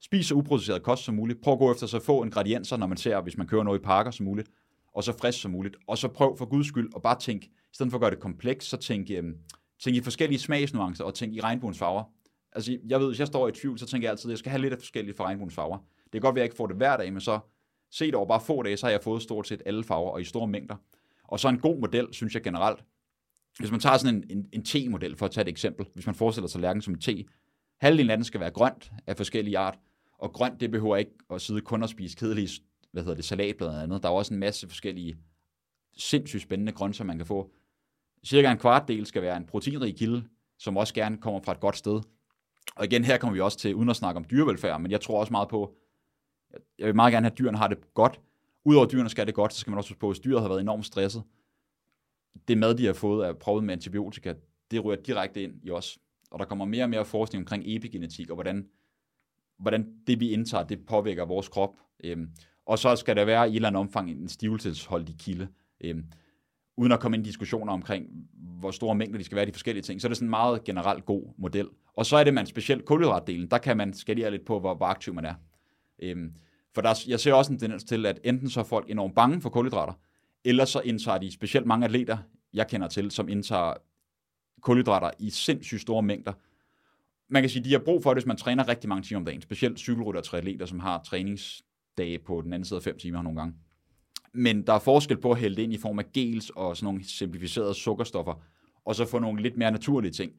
[0.00, 1.40] spis så uprocesseret kost som muligt.
[1.40, 3.82] Prøv at gå efter så få ingredienser, når man ser, hvis man kører noget i
[3.82, 4.48] pakker som muligt,
[4.94, 5.76] og så frisk som muligt.
[5.86, 8.20] Og så prøv for guds skyld at bare tænke, i stedet for at gøre det
[8.20, 9.34] komplekst, så tænk, øhm,
[9.82, 12.04] tænk i forskellige smagsnuancer, og tænk i regnbuens farver.
[12.58, 14.50] Altså, jeg ved, hvis jeg står i tvivl, så tænker jeg altid, at jeg skal
[14.50, 15.78] have lidt af forskellige fra regnbuens farver.
[16.04, 17.40] Det kan godt være, at jeg ikke får det hver dag, men så
[17.90, 20.24] set over bare få dage, så har jeg fået stort set alle farver, og i
[20.24, 20.76] store mængder.
[21.24, 22.84] Og så en god model, synes jeg generelt.
[23.58, 26.14] Hvis man tager sådan en, en, en te-model, for at tage et eksempel, hvis man
[26.14, 27.24] forestiller sig lærken som en te,
[27.80, 29.78] halvdelen af den skal være grønt af forskellige art,
[30.18, 32.48] og grønt, det behøver ikke at sidde kun og spise kedelige
[32.92, 34.02] hvad hedder det, salatblad og andet.
[34.02, 35.16] Der er også en masse forskellige
[35.96, 37.50] sindssygt spændende grøntsager, man kan få.
[38.26, 40.24] Cirka en kvart del skal være en proteinrig kilde,
[40.58, 42.00] som også gerne kommer fra et godt sted.
[42.76, 45.20] Og igen, her kommer vi også til, uden at snakke om dyrevelfærd, men jeg tror
[45.20, 45.76] også meget på,
[46.78, 48.20] jeg vil meget gerne have, at dyrene har det godt.
[48.64, 50.20] Udover at dyrene skal have det godt, så skal man også huske på, at hvis
[50.20, 51.22] dyret har været enormt stresset,
[52.48, 54.34] det mad, de har fået, af prøvet med antibiotika,
[54.70, 55.98] det ryger direkte ind i os.
[56.30, 58.68] Og der kommer mere og mere forskning omkring epigenetik, og hvordan,
[59.58, 61.76] hvordan det, vi indtager, det påvirker vores krop.
[62.04, 62.30] Øhm,
[62.66, 65.48] og så skal der være i et eller andet omfang en stivelsesholdig kilde.
[65.80, 66.04] Øhm,
[66.76, 68.06] uden at komme ind i diskussioner omkring,
[68.60, 70.64] hvor store mængder de skal være de forskellige ting, så er det sådan en meget
[70.64, 71.68] generelt god model.
[71.98, 74.86] Og så er det, man specielt kulhydratdelen, der kan man skalere lidt på, hvor, hvor
[74.86, 75.34] aktiv man er.
[76.02, 76.32] Øhm,
[76.74, 79.40] for der, jeg ser også en tendens til, at enten så er folk enormt bange
[79.40, 79.92] for kulhydrater,
[80.44, 82.18] eller så indtager de specielt mange atleter,
[82.52, 83.74] jeg kender til, som indtager
[84.60, 86.32] kulhydrater i sindssygt store mængder.
[87.28, 89.20] Man kan sige, at de har brug for det, hvis man træner rigtig mange timer
[89.20, 89.42] om dagen.
[89.42, 93.38] Specielt cykelrytter og triatleter, som har træningsdage på den anden side af fem timer nogle
[93.38, 93.54] gange.
[94.32, 96.84] Men der er forskel på at hælde det ind i form af gels og sådan
[96.84, 98.42] nogle simplificerede sukkerstoffer,
[98.84, 100.32] og så få nogle lidt mere naturlige ting.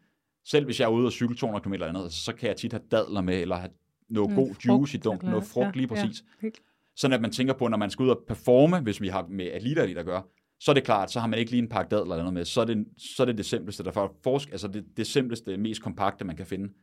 [0.45, 2.73] Selv hvis jeg er ude og cykle 200 km eller andet, så kan jeg tit
[2.73, 3.71] have dadler med, eller have
[4.09, 6.23] noget mm, god juice i dunken, noget frugt ja, lige præcis.
[6.43, 6.49] Ja,
[6.95, 9.45] sådan at man tænker på, når man skal ud og performe, hvis vi har med
[9.45, 10.23] atleter at gøre,
[10.59, 12.45] så er det klart, så har man ikke lige en pakke dadler eller noget med,
[12.45, 15.57] så er det så er det, det simpleste, der er forsk, altså det, det simpleste,
[15.57, 16.73] mest kompakte, man kan finde.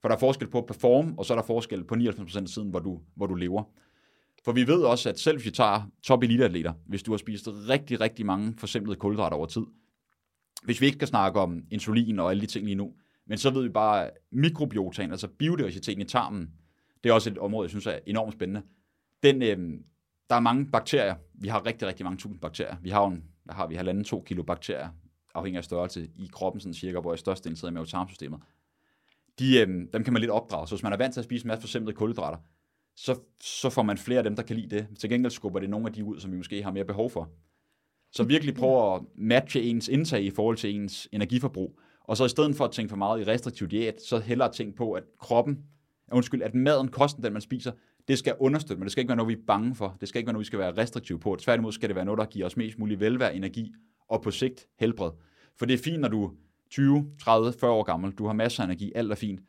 [0.00, 2.46] For der er forskel på at performe, og så er der forskel på 99% af
[2.46, 3.62] tiden, hvor du, hvor du lever.
[4.44, 7.48] For vi ved også, at selv hvis vi tager top eliteatleter, hvis du har spist
[7.48, 9.62] rigtig, rigtig mange forsimplede kulhydrater over tid,
[10.62, 12.92] hvis vi ikke skal snakke om insulin og alle de ting lige nu,
[13.26, 16.50] men så ved vi bare, at mikrobiotaen, altså biodiversiteten i tarmen,
[17.04, 18.62] det er også et område, jeg synes er enormt spændende.
[19.22, 19.80] Den, øh,
[20.30, 21.14] der er mange bakterier.
[21.34, 22.76] Vi har rigtig, rigtig mange tusind bakterier.
[22.82, 24.88] Vi har jo en, der har vi, halvanden to kilo bakterier,
[25.34, 28.40] afhængig af størrelse, i kroppen, sådan cirka, hvor jeg størst del sidder i mavetarmsystemet.
[29.38, 30.66] De, øh, dem kan man lidt opdrage.
[30.66, 32.38] Så hvis man er vant til at spise en masse forsimplede kulhydrater,
[32.96, 34.98] så, så får man flere af dem, der kan lide det.
[34.98, 37.30] Til gengæld skubber det nogle af de ud, som vi måske har mere behov for.
[38.12, 41.80] Så virkelig prøve at matche ens indtag i forhold til ens energiforbrug.
[42.04, 44.76] Og så i stedet for at tænke for meget i restriktiv diæt, så hellere tænke
[44.76, 45.58] på, at kroppen,
[46.12, 47.72] undskyld, at maden, kosten, den man spiser,
[48.08, 49.96] det skal understøtte, men det skal ikke være noget, vi er bange for.
[50.00, 51.36] Det skal ikke være noget, vi skal være restriktive på.
[51.36, 53.72] Tværtimod skal det være noget, der giver os mest mulig velvære, energi
[54.08, 55.10] og på sigt helbred.
[55.58, 56.30] For det er fint, når du er
[56.70, 58.12] 20, 30, 40 år gammel.
[58.12, 59.40] Du har masser af energi, alt er fint.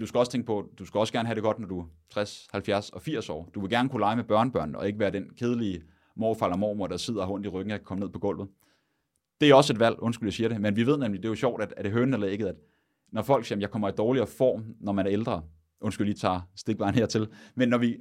[0.00, 1.84] Du skal også tænke på, du skal også gerne have det godt, når du er
[2.10, 3.50] 60, 70 og 80 år.
[3.54, 5.82] Du vil gerne kunne lege med børnebørn, og ikke være den kedelige
[6.16, 8.48] morfar eller mormor, der sidder rundt i ryggen og komme ned på gulvet.
[9.40, 11.32] Det er også et valg, undskyld, jeg siger det, men vi ved nemlig, det er
[11.32, 12.56] jo sjovt, at, at det hønen eller ægget, at
[13.12, 15.42] når folk siger, at jeg kommer i dårligere form, når man er ældre,
[15.80, 17.96] undskyld, lige tager stikvejen hertil, men når vi,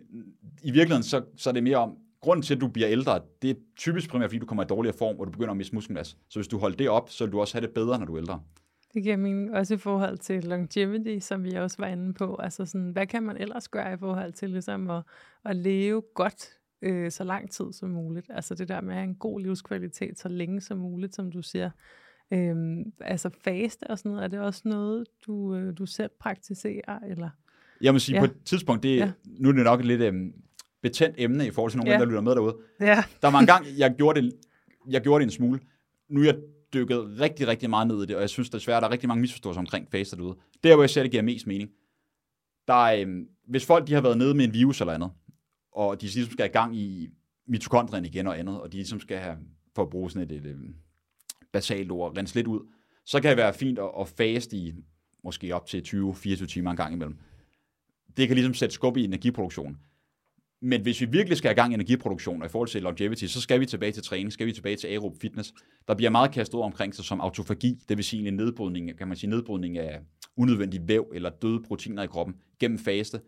[0.64, 3.50] i virkeligheden, så, så er det mere om, grunden til, at du bliver ældre, det
[3.50, 6.18] er typisk primært, fordi du kommer i dårligere form, og du begynder at miste muskelmasse.
[6.30, 8.14] Så hvis du holder det op, så vil du også have det bedre, når du
[8.14, 8.42] er ældre.
[8.94, 12.36] Det giver mening også i forhold til longevity, som vi også var inde på.
[12.36, 15.04] Altså sådan, hvad kan man ellers gøre i forhold til ligesom at,
[15.46, 16.50] at leve godt
[16.82, 18.28] øh, så lang tid som muligt?
[18.30, 21.42] Altså det der med at have en god livskvalitet så længe som muligt, som du
[21.42, 21.70] siger.
[22.34, 27.00] Øhm, altså faste og sådan noget, er det også noget, du, øh, du selv praktiserer?
[27.00, 27.30] Eller?
[27.82, 28.22] Jeg må sige, ja.
[28.22, 29.12] på et tidspunkt, det, ja.
[29.26, 30.34] nu er det nok et lidt øhm,
[30.82, 32.00] betændt emne i forhold til nogle ja.
[32.00, 32.58] der lytter med derude.
[32.80, 33.04] Ja.
[33.22, 34.34] Der var en gang, jeg gjorde det,
[34.90, 35.60] jeg gjorde det en smule.
[36.10, 36.38] Nu er jeg
[36.74, 39.22] dykket rigtig, rigtig meget ned i det, og jeg synes desværre, der er rigtig mange
[39.22, 40.38] misforståelser omkring faste derude.
[40.64, 41.70] Der, hvor jeg ser, det giver mest mening.
[42.68, 45.12] Der er, øhm, hvis folk de har været nede med en virus eller andet,
[45.72, 47.10] og de ligesom skal have gang i
[47.48, 49.38] mitokondrien igen og andet, og de ligesom skal have,
[49.76, 50.76] for at bruge sådan et, et, et
[51.52, 52.60] basalt ord, rense lidt ud,
[53.06, 54.74] så kan det være fint at, at faste i
[55.24, 57.20] måske op til 20-24 timer en gang imellem.
[58.18, 59.78] Det kan ligesom sætte skub i energiproduktionen.
[60.62, 63.42] Men hvis vi virkelig skal have gang i energiproduktion, og i forhold til longevity, så
[63.42, 65.54] skal vi tilbage til træning, skal vi tilbage til aerob fitness.
[65.88, 69.08] Der bliver meget kastet ud omkring sig som autofagi, det vil sige en nedbrydning, kan
[69.08, 70.00] man sige, nedbrydning af
[70.38, 73.22] unødvendig væv eller døde proteiner i kroppen gennem faste.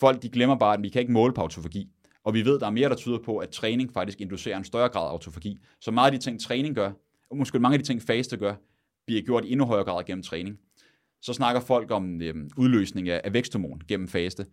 [0.00, 1.88] Folk de glemmer bare, at vi kan ikke måle på autofagi.
[2.24, 4.88] Og vi ved, der er mere, der tyder på, at træning faktisk inducerer en større
[4.88, 5.60] grad af autofagi.
[5.80, 6.92] Så meget af de ting, træning gør,
[7.30, 8.54] og måske mange af de ting, faste gør,
[9.06, 10.58] bliver gjort i endnu højere grad gennem træning.
[11.22, 14.46] Så snakker folk om øhm, udløsning af, af væksthormon gennem faste.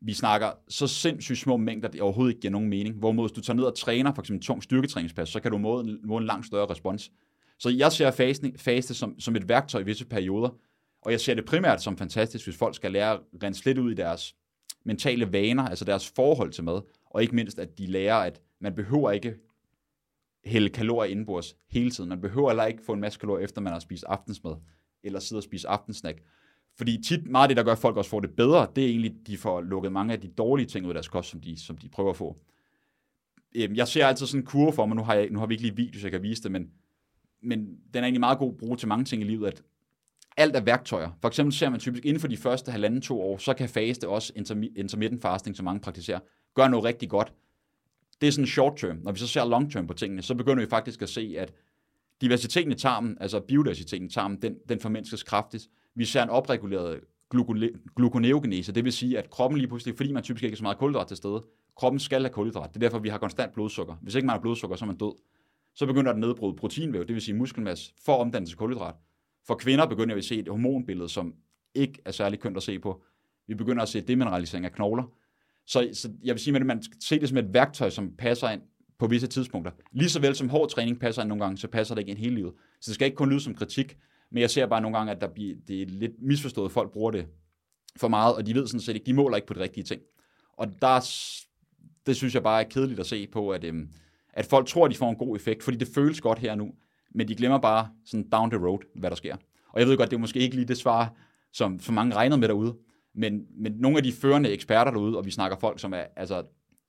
[0.00, 2.94] Vi snakker så sindssygt små mængder, det overhovedet ikke giver nogen mening.
[2.94, 5.98] Hvorimod, hvis du tager ned og træner, for eksempel tung styrketræningspas, så kan du måle,
[6.04, 7.12] måle en langt større respons.
[7.58, 10.48] Så jeg ser faste, faste som, som et værktøj i visse perioder,
[11.02, 13.92] og jeg ser det primært som fantastisk, hvis folk skal lære at rense lidt ud
[13.92, 14.36] i deres
[14.84, 18.74] mentale vaner, altså deres forhold til mad, og ikke mindst, at de lærer, at man
[18.74, 19.34] behøver ikke
[20.44, 22.08] hælde kalorier indenbords hele tiden.
[22.08, 24.54] Man behøver heller ikke få en masse kalorier, efter man har spist aftensmad,
[25.02, 26.22] eller sidde og spise aftensnack.
[26.76, 28.88] Fordi tit meget af det, der gør, at folk også får det bedre, det er
[28.88, 31.40] egentlig, at de får lukket mange af de dårlige ting ud af deres kost, som
[31.40, 32.36] de, som de prøver at få.
[33.54, 35.54] Øhm, jeg ser altid sådan en kurve for mig, nu har, jeg, nu har vi
[35.54, 36.70] ikke lige video, så jeg kan vise det, men,
[37.42, 37.58] men
[37.94, 39.62] den er egentlig meget god at bruge til mange ting i livet, at
[40.36, 41.10] alt er værktøjer.
[41.20, 44.08] For eksempel ser man typisk inden for de første halvanden to år, så kan faste
[44.08, 44.32] også
[44.76, 46.20] intermittent fasting, som mange praktiserer,
[46.54, 47.32] gøre noget rigtig godt.
[48.20, 48.98] Det er sådan short term.
[49.02, 51.52] Når vi så ser long term på tingene, så begynder vi faktisk at se, at
[52.20, 55.68] diversiteten i tarmen, altså biodiversiteten i tarmen, den, den formindskes kraftigt.
[55.94, 57.00] Vi ser en opreguleret
[57.96, 60.78] gluconeogenese, det vil sige, at kroppen lige pludselig, fordi man typisk ikke har så meget
[60.78, 61.44] kulhydrat til stede,
[61.76, 62.68] kroppen skal have kulhydrat.
[62.68, 63.94] Det er derfor, vi har konstant blodsukker.
[64.02, 65.12] Hvis ikke man har blodsukker, så er man død.
[65.74, 68.94] Så begynder den at nedbryde proteinvæv, det vil sige muskelmasse, for omdannet til kulhydrat.
[69.46, 71.34] For kvinder begynder vi at se et hormonbillede, som
[71.74, 73.02] ikke er særlig kønt at se på.
[73.46, 75.04] Vi begynder at se demineralisering af knogler.
[75.66, 78.62] Så, så jeg vil sige, at man ser det som et værktøj, som passer ind
[78.98, 79.72] på visse tidspunkter.
[79.92, 82.18] Lige så vel som hård træning passer ind nogle gange, så passer det ikke ind
[82.18, 82.52] hele livet.
[82.80, 83.96] Så det skal ikke kun lyde som kritik,
[84.30, 87.10] men jeg ser bare nogle gange, at der bliver, det er lidt misforstået, folk bruger
[87.10, 87.26] det
[87.96, 90.02] for meget, og de ved sådan set ikke, de måler ikke på de rigtige ting.
[90.52, 91.00] Og der,
[92.06, 93.88] det synes jeg bare er kedeligt at se på, at, øhm,
[94.32, 96.74] at folk tror, at de får en god effekt, fordi det føles godt her nu,
[97.14, 99.36] men de glemmer bare sådan down the road, hvad der sker.
[99.68, 101.14] Og jeg ved godt, det er måske ikke lige det svar,
[101.52, 102.76] som for mange regner med derude,
[103.14, 106.42] men, men nogle af de førende eksperter derude, og vi snakker folk, som er altså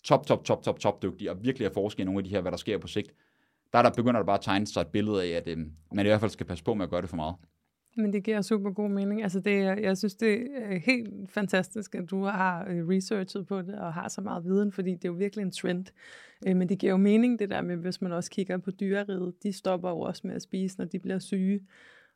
[0.04, 2.42] top, top, top, top, top dygtige, og virkelig er forske i nogle af de her,
[2.42, 3.12] hvad der sker på sigt,
[3.74, 5.58] der, der begynder der bare at tegne sig et billede af, at øh,
[5.94, 7.36] man i hvert fald skal passe på med at gøre det for meget.
[7.96, 9.24] Men det giver super god mening.
[9.24, 13.76] Altså det, jeg synes, det er helt fantastisk, at du har øh, researchet på det
[13.76, 15.86] og har så meget viden, fordi det er jo virkelig en trend.
[16.48, 19.34] Øh, men det giver jo mening, det der med, hvis man også kigger på dyreriget,
[19.44, 21.62] de stopper jo også med at spise, når de bliver syge.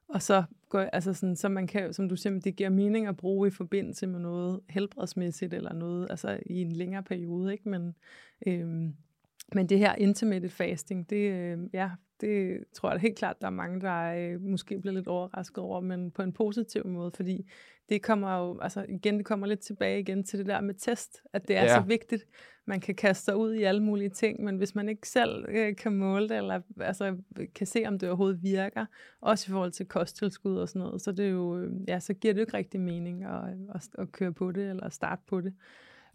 [0.10, 3.18] Og så går, altså sådan, så man kan, som du siger, det giver mening at
[3.18, 7.70] bruge i forbindelse med noget helbredsmæssigt eller noget, altså i en længere periode, ikke?
[7.70, 7.96] Men,
[8.48, 8.94] øhm,
[9.54, 11.90] men det her intermittent fasting, det, øh, ja,
[12.22, 15.82] det tror jeg helt klart, der er mange, der øh, måske bliver lidt overrasket over,
[15.82, 17.50] men på en positiv måde, fordi
[17.90, 21.22] det kommer jo, altså igen, det kommer lidt tilbage igen til det der med test,
[21.34, 21.76] at det er ja.
[21.76, 22.28] så vigtigt.
[22.66, 25.76] Man kan kaste sig ud i alle mulige ting, men hvis man ikke selv øh,
[25.76, 27.18] kan måle det, eller altså,
[27.56, 28.86] kan se, om det overhovedet virker,
[29.22, 32.34] også i forhold til kosttilskud og sådan noget, så, det jo, øh, ja, så giver
[32.34, 33.44] det jo ikke rigtig mening at,
[33.76, 35.54] at, at køre på det, eller starte på det.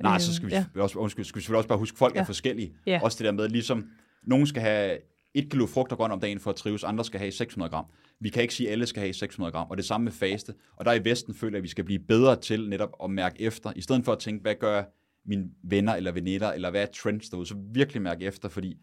[0.02, 0.64] Nej, så skal vi, ja.
[0.76, 2.20] også, undskyld, skal vi selvfølgelig også bare huske, at folk ja.
[2.20, 2.72] er forskellige.
[2.86, 3.00] Ja.
[3.02, 3.90] Også det der med, ligesom
[4.22, 4.98] nogen skal have
[5.34, 7.84] et kilo frugt og grønt om dagen for at trives, andre skal have 600 gram.
[8.20, 10.54] Vi kan ikke sige, at alle skal have 600 gram, og det samme med faste.
[10.76, 13.42] Og der i Vesten føler jeg, at vi skal blive bedre til netop at mærke
[13.42, 14.82] efter, i stedet for at tænke, hvad gør
[15.26, 18.76] mine venner eller veninder, eller hvad er trends derude, så virkelig mærke efter, fordi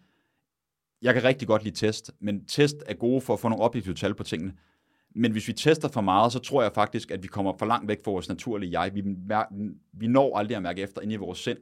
[1.01, 3.95] jeg kan rigtig godt lide test, men test er gode for at få nogle objektive
[3.95, 4.53] tal på tingene.
[5.15, 7.87] Men hvis vi tester for meget, så tror jeg faktisk, at vi kommer for langt
[7.87, 8.95] væk fra vores naturlige jeg.
[8.95, 9.03] Vi,
[9.93, 11.57] vi når aldrig at mærke efter inde i vores sind,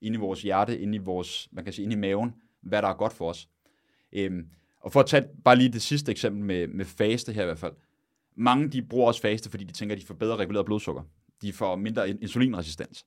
[0.00, 2.88] inde i vores hjerte, inde i vores, man kan sige, inde i maven, hvad der
[2.88, 3.48] er godt for os.
[4.12, 4.48] Øhm,
[4.80, 7.58] og for at tage bare lige det sidste eksempel med, med faste her i hvert
[7.58, 7.72] fald.
[8.36, 11.02] Mange de bruger også faste, fordi de tænker, at de får bedre reguleret blodsukker.
[11.42, 13.06] De får mindre insulinresistens.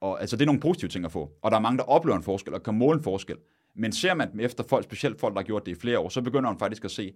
[0.00, 1.32] Og altså, det er nogle positive ting at få.
[1.42, 3.36] Og der er mange, der oplever en forskel og kan måle en forskel.
[3.74, 6.08] Men ser man dem efter folk, specielt folk, der har gjort det i flere år,
[6.08, 7.12] så begynder man faktisk at se,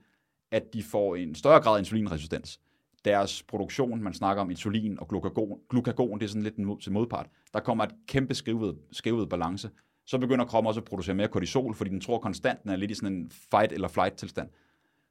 [0.51, 2.61] at de får en større grad af insulinresistens.
[3.05, 6.81] Deres produktion, man snakker om insulin og glukagon, glukagon det er sådan lidt en mod,
[6.81, 7.27] til modpart.
[7.53, 9.71] Der kommer et kæmpe skævet, skævet balance
[10.07, 12.91] så begynder kroppen også at producere mere kortisol, fordi den tror konstant, den er lidt
[12.91, 14.49] i sådan en fight eller flight tilstand.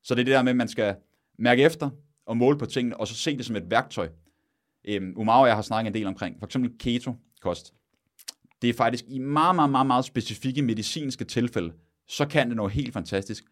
[0.03, 0.95] Så det er det der med, at man skal
[1.39, 1.89] mærke efter
[2.25, 4.09] og måle på tingene, og så se det som et værktøj.
[4.85, 7.73] Øhm, Umar og jeg har snakket en del omkring, for eksempel keto-kost.
[8.61, 11.73] Det er faktisk i meget, meget, meget, meget specifikke medicinske tilfælde,
[12.07, 13.43] så kan det noget helt fantastisk.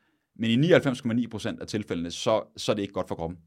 [0.41, 3.39] Men i 99,9% af tilfældene, så, så er det ikke godt for kroppen.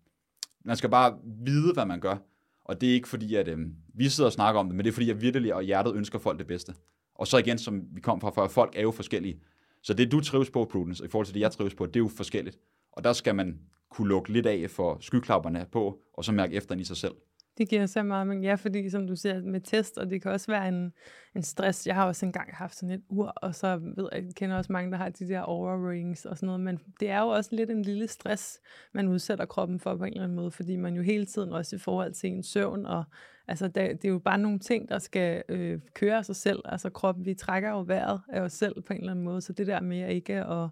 [0.64, 2.16] Man skal bare vide, hvad man gør.
[2.64, 3.58] Og det er ikke fordi, at øh,
[3.94, 6.18] vi sidder og snakker om det, men det er fordi, jeg virkelig og hjertet ønsker
[6.18, 6.74] folk det bedste.
[7.14, 9.40] Og så igen, som vi kom fra før, folk er jo forskellige.
[9.82, 12.00] Så det, du trives på, Prudence, i forhold til det, jeg trives på, det er
[12.00, 12.58] jo forskelligt.
[12.92, 13.58] Og der skal man
[13.90, 17.14] kunne lukke lidt af for skyklapperne på, og så mærke efter i sig selv.
[17.58, 20.30] Det giver så meget, men ja, fordi som du siger, med test, og det kan
[20.30, 20.92] også være en,
[21.34, 21.86] en stress.
[21.86, 24.72] Jeg har også engang haft sådan et ur, og så ved jeg, jeg kender også
[24.72, 27.50] mange, der har de der aura rings og sådan noget, men det er jo også
[27.52, 28.60] lidt en lille stress,
[28.92, 31.76] man udsætter kroppen for på en eller anden måde, fordi man jo hele tiden også
[31.76, 33.04] i forhold til en søvn og
[33.48, 36.60] Altså, det, det er jo bare nogle ting, der skal øh, køre af sig selv.
[36.64, 39.52] Altså, kroppen, vi trækker jo vejret af os selv på en eller anden måde, så
[39.52, 40.68] det der med ikke at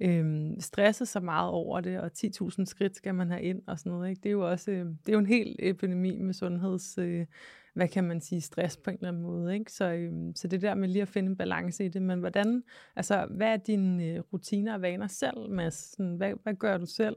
[0.00, 3.92] øh, stresse så meget over det, og 10.000 skridt skal man have ind og sådan
[3.92, 4.20] noget, ikke?
[4.22, 6.98] det er jo også øh, det er jo en hel epidemi med sundheds...
[6.98, 7.26] Øh,
[7.74, 9.54] hvad kan man sige, stress på en eller anden måde.
[9.54, 9.72] Ikke?
[9.72, 12.02] Så, øh, så det der med lige at finde en balance i det.
[12.02, 12.62] Men hvordan,
[12.96, 15.74] altså, hvad er dine øh, rutiner og vaner selv, Mads?
[15.74, 17.16] Sådan, hvad, hvad gør du selv?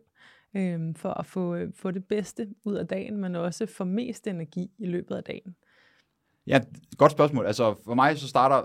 [0.56, 4.28] øh, for at få, øh, få det bedste ud af dagen, men også få mest
[4.28, 5.56] energi i løbet af dagen?
[6.48, 6.62] Ja,
[6.98, 7.46] godt spørgsmål.
[7.46, 8.63] Altså for mig så starter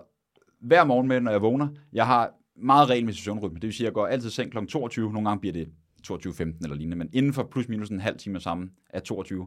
[0.60, 1.68] hver morgen med, når jeg vågner.
[1.92, 3.54] Jeg har meget regelmæssig søvnrytme.
[3.54, 4.66] Det vil sige, at jeg går altid seng kl.
[4.66, 5.12] 22.
[5.12, 5.68] Nogle gange bliver det
[6.08, 9.46] 22.15 eller lignende, men inden for plus minus en halv time sammen er 22.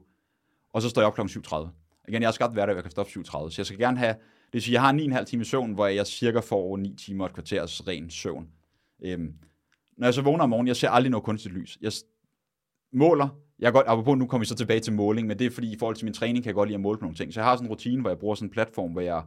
[0.74, 1.22] Og så står jeg op kl.
[1.22, 1.56] 7.30.
[2.08, 4.14] Igen, jeg har skabt hverdag, jeg kan stå op 7.30, så jeg skal gerne have,
[4.14, 7.30] det vil sige, jeg har 9,5 timer søvn, hvor jeg cirka får 9 timer og
[7.30, 8.48] et kvarters ren søvn.
[9.04, 9.34] Øhm,
[9.98, 11.78] når jeg så vågner om morgenen, jeg ser aldrig noget kunstigt lys.
[11.82, 11.92] Jeg
[12.94, 13.28] måler.
[13.60, 15.78] Jeg godt, apropos, nu kommer vi så tilbage til måling, men det er fordi, i
[15.80, 17.34] forhold til min træning, kan jeg godt lide at måle på nogle ting.
[17.34, 19.24] Så jeg har sådan en rutine, hvor jeg bruger sådan en platform, hvor jeg,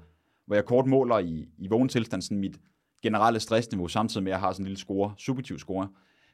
[0.47, 2.61] hvor jeg kort måler i, i vågen tilstand sådan mit
[3.02, 5.88] generelle stressniveau, samtidig med, at jeg har sådan en lille score, subjektiv score.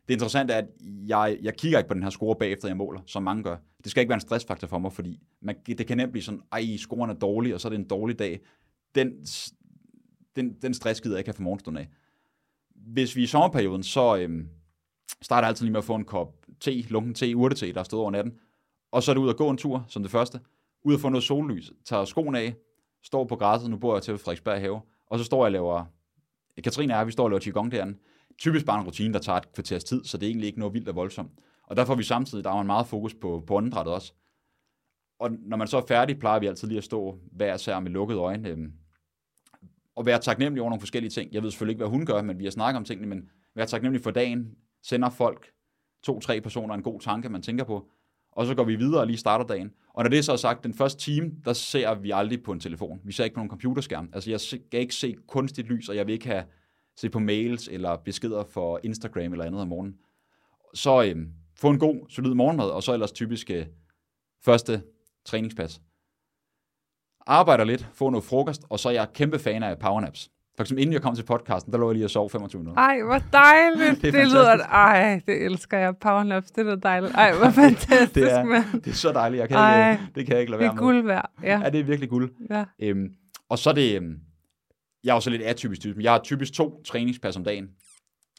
[0.08, 0.68] Det interessante er, at
[1.06, 3.56] jeg, jeg kigger ikke på den her score bagefter, jeg måler, som mange gør.
[3.84, 6.42] Det skal ikke være en stressfaktor for mig, fordi man, det kan nemt blive sådan,
[6.52, 8.40] ej, scoren er dårlig, og så er det en dårlig dag.
[8.94, 9.26] Den,
[10.36, 11.88] den, den stress gider jeg ikke have for morgenstunden af.
[12.74, 14.48] Hvis vi er i sommerperioden, så øhm,
[15.22, 17.84] starter jeg altid lige med at få en kop te, lunken te, urtete, der er
[17.84, 18.32] stået over natten.
[18.92, 20.40] Og så er det ud at gå en tur, som det første.
[20.82, 22.54] Ud at få noget sollys, tager skoen af,
[23.02, 25.84] står på græsset, nu bor jeg til Frederiksberg have, og så står jeg og laver,
[26.62, 27.98] Katrine er, vi står og laver Qigong derinde.
[28.38, 30.74] Typisk bare en rutine, der tager et kvarters tid, så det er egentlig ikke noget
[30.74, 31.30] vildt og voldsomt.
[31.62, 34.12] Og der får vi samtidig, der er meget fokus på, på åndedrættet også.
[35.18, 37.90] Og når man så er færdig, plejer vi altid lige at stå hver sær med
[37.90, 38.58] lukkede øjne, øh,
[39.96, 41.32] og være taknemmelig over nogle forskellige ting.
[41.32, 43.66] Jeg ved selvfølgelig ikke, hvad hun gør, men vi har snakket om tingene, men være
[43.66, 45.50] taknemmelig for dagen, sender folk
[46.02, 47.90] to-tre personer en god tanke, man tænker på,
[48.32, 49.72] og så går vi videre og lige starter dagen.
[49.94, 52.52] Og når det er så er sagt, den første time, der ser vi aldrig på
[52.52, 53.00] en telefon.
[53.04, 54.10] Vi ser ikke på nogen computerskærm.
[54.12, 56.44] Altså jeg skal ikke se kunstigt lys, og jeg vil ikke have
[56.96, 59.96] se på mails eller beskeder for Instagram eller andet om morgenen.
[60.74, 63.66] Så, øhm, få en god, solid morgenmad, og så ellers typisk øh,
[64.44, 64.82] første
[65.24, 65.80] træningspas.
[67.26, 70.30] Arbejder lidt, få noget frokost, og så er jeg kæmpe fan af powernaps.
[70.56, 72.82] For eksempel inden jeg kom til podcasten, der lå jeg lige og sov 25 minutter.
[72.82, 74.00] Ej, hvor dejligt.
[74.02, 75.96] Det er det lyder, ej, det elsker jeg.
[75.96, 77.14] Powernaps, det er dejligt.
[77.14, 78.64] Ej, hvor fantastisk, Det er, mand.
[78.82, 80.70] det er så dejligt, jeg kan Ej, ikke, det kan jeg ikke lade Det være
[80.70, 80.82] er med.
[80.82, 81.30] guld værd.
[81.42, 82.30] Ja, Ja, det er virkelig guld.
[82.50, 82.64] ja.
[82.78, 83.08] Øhm,
[83.48, 84.14] og så er det, øhm,
[85.04, 86.02] jeg er jo så lidt atypisk typen.
[86.02, 87.68] Jeg har typisk to træningspas om dagen.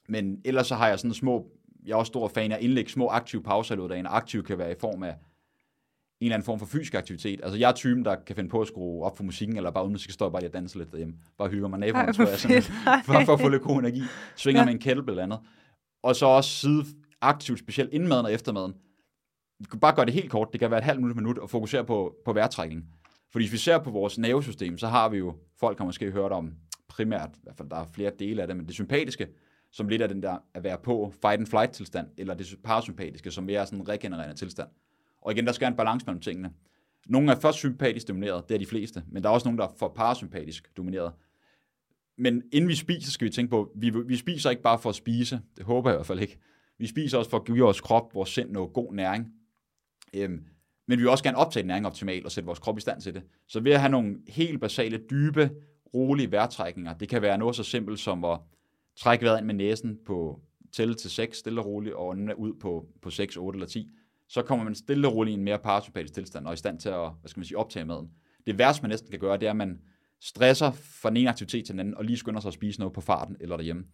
[0.09, 1.45] Men ellers så har jeg sådan små,
[1.86, 4.05] jeg er også stor fan af at indlægge små aktive pauser i løbet af dagen.
[4.09, 5.16] Aktiv kan være i form af
[6.22, 7.39] en eller anden form for fysisk aktivitet.
[7.43, 9.84] Altså jeg er typen, der kan finde på at skrue op for musikken, eller bare
[9.84, 11.16] uden musik, står jeg bare lige og danser lidt derhjemme.
[11.38, 13.05] Bare hygger mig naboen, tror jeg, sådan, fedt.
[13.05, 14.01] for, for at få lidt god energi.
[14.36, 14.66] Svinger Ja.
[14.66, 15.39] med en kettlebell eller andet.
[16.03, 16.86] Og så også sidde
[17.22, 18.74] aktivt, specielt inden maden og efter maden.
[19.63, 20.47] Du kan bare gøre det helt kort.
[20.51, 22.86] Det kan være et halvt minut, minut, og fokusere på, på vejrtrækning.
[23.32, 26.32] Fordi hvis vi ser på vores nervesystem, så har vi jo, folk har måske hørt
[26.32, 26.53] om
[26.88, 29.28] primært, i hvert fald der er flere dele af det, men det sympatiske,
[29.72, 33.32] som lidt er den der at være på fight and flight tilstand, eller det parasympatiske,
[33.32, 34.70] som mere er sådan en regenererende tilstand.
[35.26, 36.51] Og igen, der skal en balance mellem tingene.
[37.07, 39.67] Nogle er først sympatisk domineret, det er de fleste, men der er også nogle, der
[39.67, 41.13] er for parasympatisk domineret.
[42.17, 44.95] Men inden vi spiser, skal vi tænke på, vi, vi spiser ikke bare for at
[44.95, 46.38] spise, det håber jeg i hvert fald ikke.
[46.78, 49.34] Vi spiser også for at give vores krop, vores sind noget god næring.
[50.13, 50.43] Øhm,
[50.88, 53.13] men vi vil også gerne optage næring optimalt og sætte vores krop i stand til
[53.13, 53.23] det.
[53.47, 55.49] Så ved at have nogle helt basale, dybe,
[55.93, 58.39] rolige vejrtrækninger, det kan være noget så simpelt som at
[58.95, 60.41] trække vejret ind med næsen på
[60.73, 63.91] tælle til 6, stille og roligt, og ånden ud på, på 6, 8 eller 10.
[64.36, 66.79] Så kommer man stille og roligt i en mere parasympatisk tilstand, og er i stand
[66.79, 68.11] til at hvad skal man sige, optage maden.
[68.47, 69.81] Det værste, man næsten kan gøre, det er, at man
[70.21, 72.93] stresser fra den ene aktivitet til den anden, og lige skynder sig at spise noget
[72.93, 73.86] på farten eller derhjemme.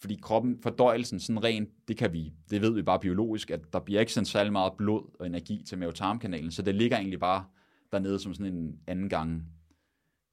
[0.00, 3.78] Fordi kroppen, fordøjelsen, sådan rent, det kan vi, det ved vi bare biologisk, at der
[3.78, 7.44] bliver ikke sendt særlig meget blod og energi til mavetarmkanalen, så det ligger egentlig bare
[7.92, 9.44] dernede som sådan en anden gang,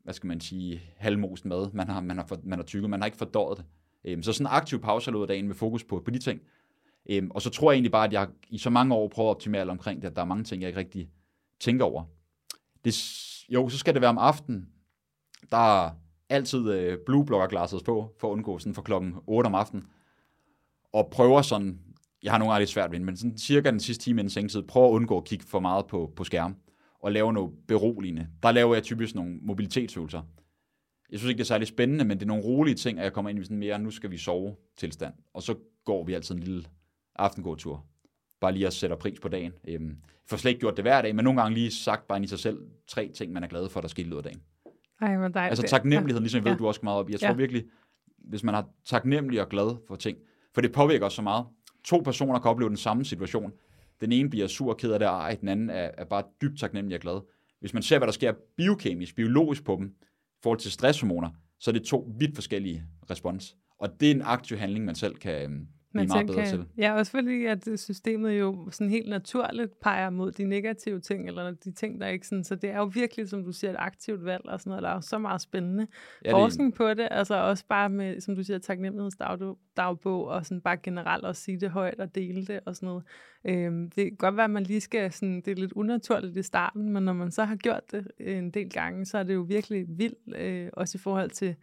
[0.03, 2.99] hvad skal man sige, halvmosen mad, man har, man har, for, man har tykket, man
[2.99, 3.65] har ikke fordøjet det.
[4.05, 6.41] Øhm, så sådan en aktiv pause i af dagen med fokus på, på de ting.
[7.09, 9.35] Øhm, og så tror jeg egentlig bare, at jeg i så mange år prøver at
[9.35, 11.09] optimere omkring det, at der er mange ting, jeg ikke rigtig
[11.59, 12.03] tænker over.
[12.85, 12.95] Det,
[13.49, 14.69] jo, så skal det være om aftenen.
[15.51, 15.91] Der er
[16.29, 19.85] altid øh, blue blocker glasses på, for at undgå sådan for klokken 8 om aftenen.
[20.93, 21.79] Og prøver sådan,
[22.23, 24.29] jeg har nogle gange lidt svært ved det, men sådan cirka den sidste time inden
[24.29, 26.55] sengetid, prøver at undgå at kigge for meget på, på skærm,
[26.99, 28.27] og lave noget beroligende.
[28.43, 30.21] Der laver jeg typisk nogle mobilitetsøvelser.
[31.11, 33.13] Jeg synes ikke, det er særlig spændende, men det er nogle rolige ting, at jeg
[33.13, 35.13] kommer ind i sådan mere, nu skal vi sove tilstand.
[35.33, 36.65] Og så går vi altid en lille
[37.15, 37.85] aftengåtur.
[38.41, 39.51] Bare lige at sætte pris på dagen.
[39.67, 39.97] Øhm,
[40.27, 42.39] får slet ikke gjort det hver dag, men nogle gange lige sagt bare i sig
[42.39, 44.41] selv tre ting, man er glad for, der sker i løbet af dagen.
[45.01, 45.51] Ej, hvor dejligt.
[45.59, 46.57] Altså taknemmeligheden, ligesom jeg ved, Ja.
[46.57, 47.11] du også meget op i.
[47.11, 47.33] Jeg tror Ja.
[47.33, 47.63] virkelig,
[48.17, 50.17] hvis man har taknemmelig og glad for ting,
[50.53, 51.45] for det påvirker også så meget.
[51.83, 53.51] To personer kan opleve den samme situation.
[54.01, 56.23] Den ene bliver sur og ked af det, og ej, den anden er, er bare
[56.41, 57.21] dybt taknemmelig og glad.
[57.59, 61.71] Hvis man ser, hvad der sker biokemisk, biologisk på dem, i forhold til stresshormoner, så
[61.71, 63.55] er det to vidt forskellige respons.
[63.79, 66.65] Og det er en aktiv handling, man selv kan øhm, Man meget bedre kan, til.
[66.77, 71.51] Ja, også fordi, at systemet jo sådan helt naturligt peger mod de negative ting, eller
[71.51, 74.25] de ting, der ikke sådan, så det er jo virkelig, som du siger, et aktivt
[74.25, 74.83] valg og sådan noget.
[74.83, 75.87] Der er jo så meget spændende
[76.25, 80.61] Ja, det- forskning på det, altså også bare med, som du siger, taknemmelighedsdagbog, og sådan
[80.61, 83.03] bare generelt også sige det højt og dele det og sådan noget.
[83.45, 86.43] Øhm, det kan godt være, at man lige skal, sådan, det er lidt unaturligt i
[86.43, 89.41] starten, men når man så har gjort det en del gange, så er det jo
[89.41, 91.55] virkelig vildt, øh, også i forhold til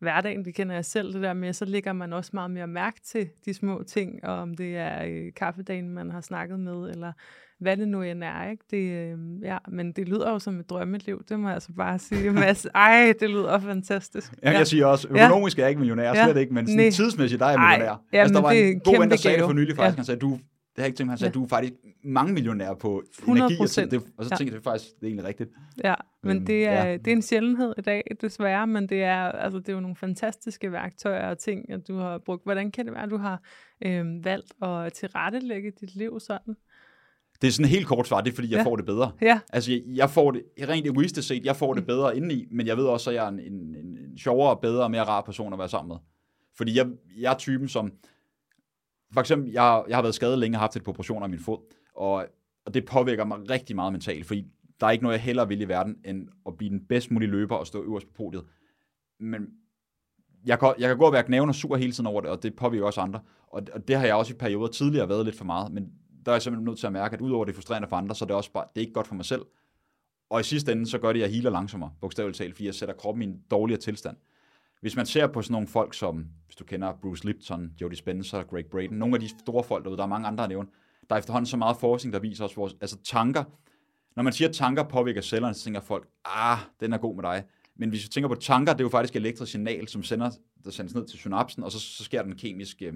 [0.00, 3.00] hverdagen, det kender jeg selv, det der med, så lægger man også meget mere mærke
[3.04, 7.12] til de små ting, og om det er øh, kaffedagen, man har snakket med, eller
[7.60, 8.64] hvad det nu end er, ikke?
[8.70, 11.98] Det, øh, ja, men det lyder jo som et drømmeliv, det må jeg altså bare
[11.98, 12.30] sige.
[12.40, 12.66] Mads.
[12.74, 14.32] Ej, det lyder fantastisk.
[14.42, 15.24] Ja, jeg siger også, Ja.
[15.26, 16.24] økonomisk er jeg ikke millionær, Ja.
[16.24, 18.02] slet ikke, men sådan tidsmæssigt, der er jeg Ej, millionær.
[18.12, 19.48] ja, altså, der var det er en god ven, der sagde det gave.
[19.48, 19.82] for nylig, Ja.
[19.82, 19.96] faktisk.
[19.96, 20.40] Han sagde, du, det
[20.80, 21.34] har jeg ikke tænkt mig, han sagde, Ja.
[21.40, 21.74] du er faktisk
[22.04, 23.90] mange millionærer på 100 energi, og, ting.
[23.90, 24.36] det, og så Ja.
[24.36, 25.50] tænkte jeg faktisk, det er egentlig rigtigt.
[25.84, 26.96] Ja, men Øhm, det er, ja.
[26.96, 29.96] det er en sjældenhed i dag, desværre, men det er, altså, det er jo nogle
[29.96, 32.44] fantastiske værktøjer og ting, at du har brugt.
[32.44, 33.42] Hvordan kan det være, at du har
[33.86, 36.54] øhm, valgt at tilrettelægge dit liv sådan?
[37.42, 38.64] Det er sådan et helt kort svar, det er fordi, jeg Ja.
[38.64, 39.12] får det bedre.
[39.22, 42.66] Ja, Altså, jeg, jeg får det, rent egoistisk set, jeg får det bedre indeni, men
[42.66, 45.20] jeg ved også, at jeg er en, en, en, en sjovere, bedre og mere rar
[45.22, 45.96] person at være sammen med.
[46.56, 46.86] Fordi jeg,
[47.18, 47.92] jeg er typen, som...
[49.12, 51.58] For eksempel, jeg, jeg har været skadet længe og haft et på af min fod,
[51.94, 52.26] og,
[52.66, 54.46] og det påvirker mig rigtig meget mentalt, fordi
[54.80, 57.30] der er ikke noget, jeg hellere vil i verden, end at blive den bedst mulige
[57.30, 58.44] løber og stå øverst på podiet.
[59.20, 59.46] Men
[60.46, 62.42] jeg kan, jeg kan gå og være knæven og sur hele tiden over det, og
[62.42, 63.20] det påvirker også andre.
[63.48, 65.92] Og, og det har jeg også i perioder tidligere været lidt for meget, men
[66.26, 68.14] der er jeg simpelthen nødt til at mærke, at udover det er frustrerende for andre,
[68.14, 69.42] så er det også bare, det er ikke godt for mig selv.
[70.30, 72.74] Og i sidste ende, så gør det, at jeg healer langsommere, bogstaveligt talt, fordi jeg
[72.74, 74.16] sætter kroppen i en dårligere tilstand.
[74.80, 78.42] Hvis man ser på sådan nogle folk som, hvis du kender Bruce Lipton, Jody Spencer,
[78.42, 80.68] Greg Braden, nogle af de store folk derude, der er mange andre at nævne,
[81.08, 83.44] der er efterhånden så meget forskning, der viser os vores, altså tanker,
[84.16, 87.22] når man siger, at tanker påvirker cellerne, så tænker folk, ah, den er god med
[87.22, 87.44] dig.
[87.76, 90.30] Men hvis vi tænker på tanker, det er jo faktisk et elektrisk signal, som sender,
[90.64, 92.94] der sendes ned til synapsen, og så, så sker der en kemisk, øh,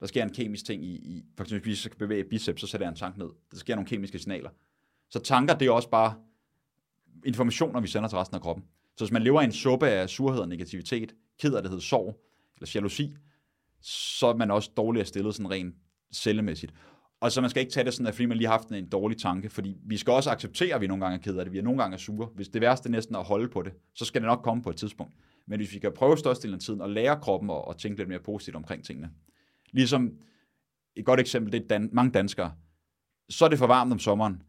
[0.00, 2.66] Der sker en kemisk ting i, i for eksempel hvis vi skal bevæge biceps, så
[2.66, 3.28] sætter jeg en tank ned.
[3.50, 4.50] Der sker nogle kemiske signaler.
[5.10, 6.14] Så tanker, det er også bare
[7.26, 8.64] informationer, vi sender til resten af kroppen.
[8.98, 12.20] Så hvis man lever i en suppe af surhed og negativitet, kederlighed, sorg
[12.56, 13.16] eller jalousi,
[13.80, 15.74] så er man også dårligere stillet sådan rent
[16.14, 16.72] cellemæssigt.
[17.20, 18.88] Og så man skal ikke tage det sådan, at fordi man lige har haft en
[18.88, 21.52] dårlig tanke, fordi vi skal også acceptere, at vi nogle gange er ked af det,
[21.52, 22.28] vi er nogle gange er sure.
[22.34, 24.70] Hvis det værste er næsten at holde på det, så skal det nok komme på
[24.70, 25.14] et tidspunkt.
[25.46, 28.08] Men hvis vi kan prøve størstedelen af tiden at lære kroppen at, at tænke lidt
[28.08, 29.10] mere positivt omkring tingene.
[29.72, 30.12] Ligesom
[30.96, 32.52] et godt eksempel, det er dan- mange danskere.
[33.28, 34.42] Så er det for varmt om sommeren.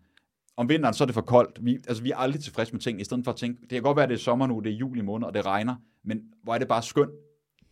[0.60, 1.66] Om vinteren, så er det for koldt.
[1.66, 3.82] Vi, altså, vi er aldrig tilfredse med ting, i stedet for at tænke, det kan
[3.82, 6.22] godt være, at det er sommer nu, det er juli måned, og det regner, men
[6.44, 7.12] hvor er det bare skønt.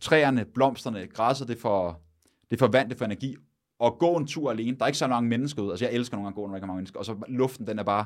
[0.00, 2.02] Træerne, blomsterne, græsset, det får,
[2.50, 3.36] det får vand, det får energi,
[3.78, 4.76] og gå en tur alene.
[4.76, 5.70] Der er ikke så mange mennesker ud.
[5.70, 6.98] Altså, jeg elsker nogle gange at gå, når der ikke er mange mennesker.
[6.98, 8.04] Og så luften, den er bare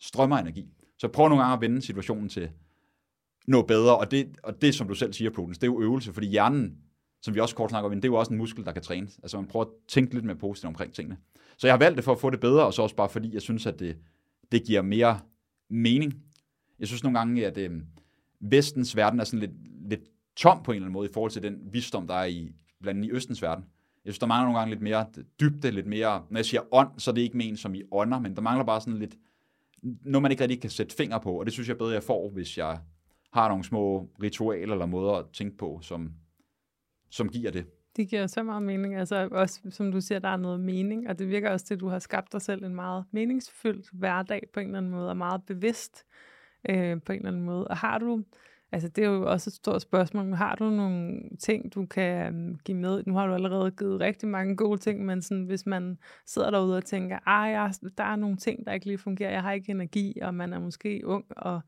[0.00, 0.68] strømmer energi.
[0.98, 2.50] Så prøv nogle gange at vende situationen til
[3.46, 3.98] noget bedre.
[3.98, 6.12] Og det, og det som du selv siger, Prudence, det er jo øvelse.
[6.12, 6.76] Fordi hjernen,
[7.22, 9.18] som vi også kort snakker om, det er jo også en muskel, der kan trænes.
[9.22, 11.16] Altså, man prøver at tænke lidt mere positivt omkring tingene.
[11.56, 13.34] Så jeg har valgt det for at få det bedre, og så også bare fordi,
[13.34, 13.96] jeg synes, at det,
[14.52, 15.20] det giver mere
[15.70, 16.14] mening.
[16.78, 17.70] Jeg synes nogle gange, at øh,
[18.40, 20.00] vestens verden er sådan lidt, lidt
[20.36, 22.52] tom på en eller anden måde i forhold til den visdom, der er i,
[22.82, 23.64] blandt andet i østens verden.
[24.04, 25.06] Jeg synes, der mangler nogle gange lidt mere
[25.40, 28.18] dybde, lidt mere, når jeg siger ånd, så er det ikke men som i ånder,
[28.18, 29.16] men der mangler bare sådan lidt,
[29.82, 32.30] noget man ikke rigtig kan sætte finger på, og det synes jeg bedre, jeg får,
[32.30, 32.78] hvis jeg
[33.32, 36.12] har nogle små ritualer eller måder at tænke på, som,
[37.10, 37.66] som giver det.
[37.96, 38.96] Det giver så meget mening.
[38.96, 41.80] Altså også, som du siger, der er noget mening, og det virker også til, at
[41.80, 45.16] du har skabt dig selv en meget meningsfyldt hverdag på en eller anden måde, og
[45.16, 46.04] meget bevidst
[46.68, 47.68] øh, på en eller anden måde.
[47.68, 48.24] Og har du,
[48.72, 50.34] Altså, det er jo også et stort spørgsmål.
[50.34, 53.02] Har du nogle ting, du kan øh, give med?
[53.06, 56.76] Nu har du allerede givet rigtig mange gode ting, men sådan, hvis man sidder derude
[56.76, 59.70] og tænker, ah, jeg, der er nogle ting, der ikke lige fungerer, jeg har ikke
[59.70, 61.60] energi, og man er måske ung, og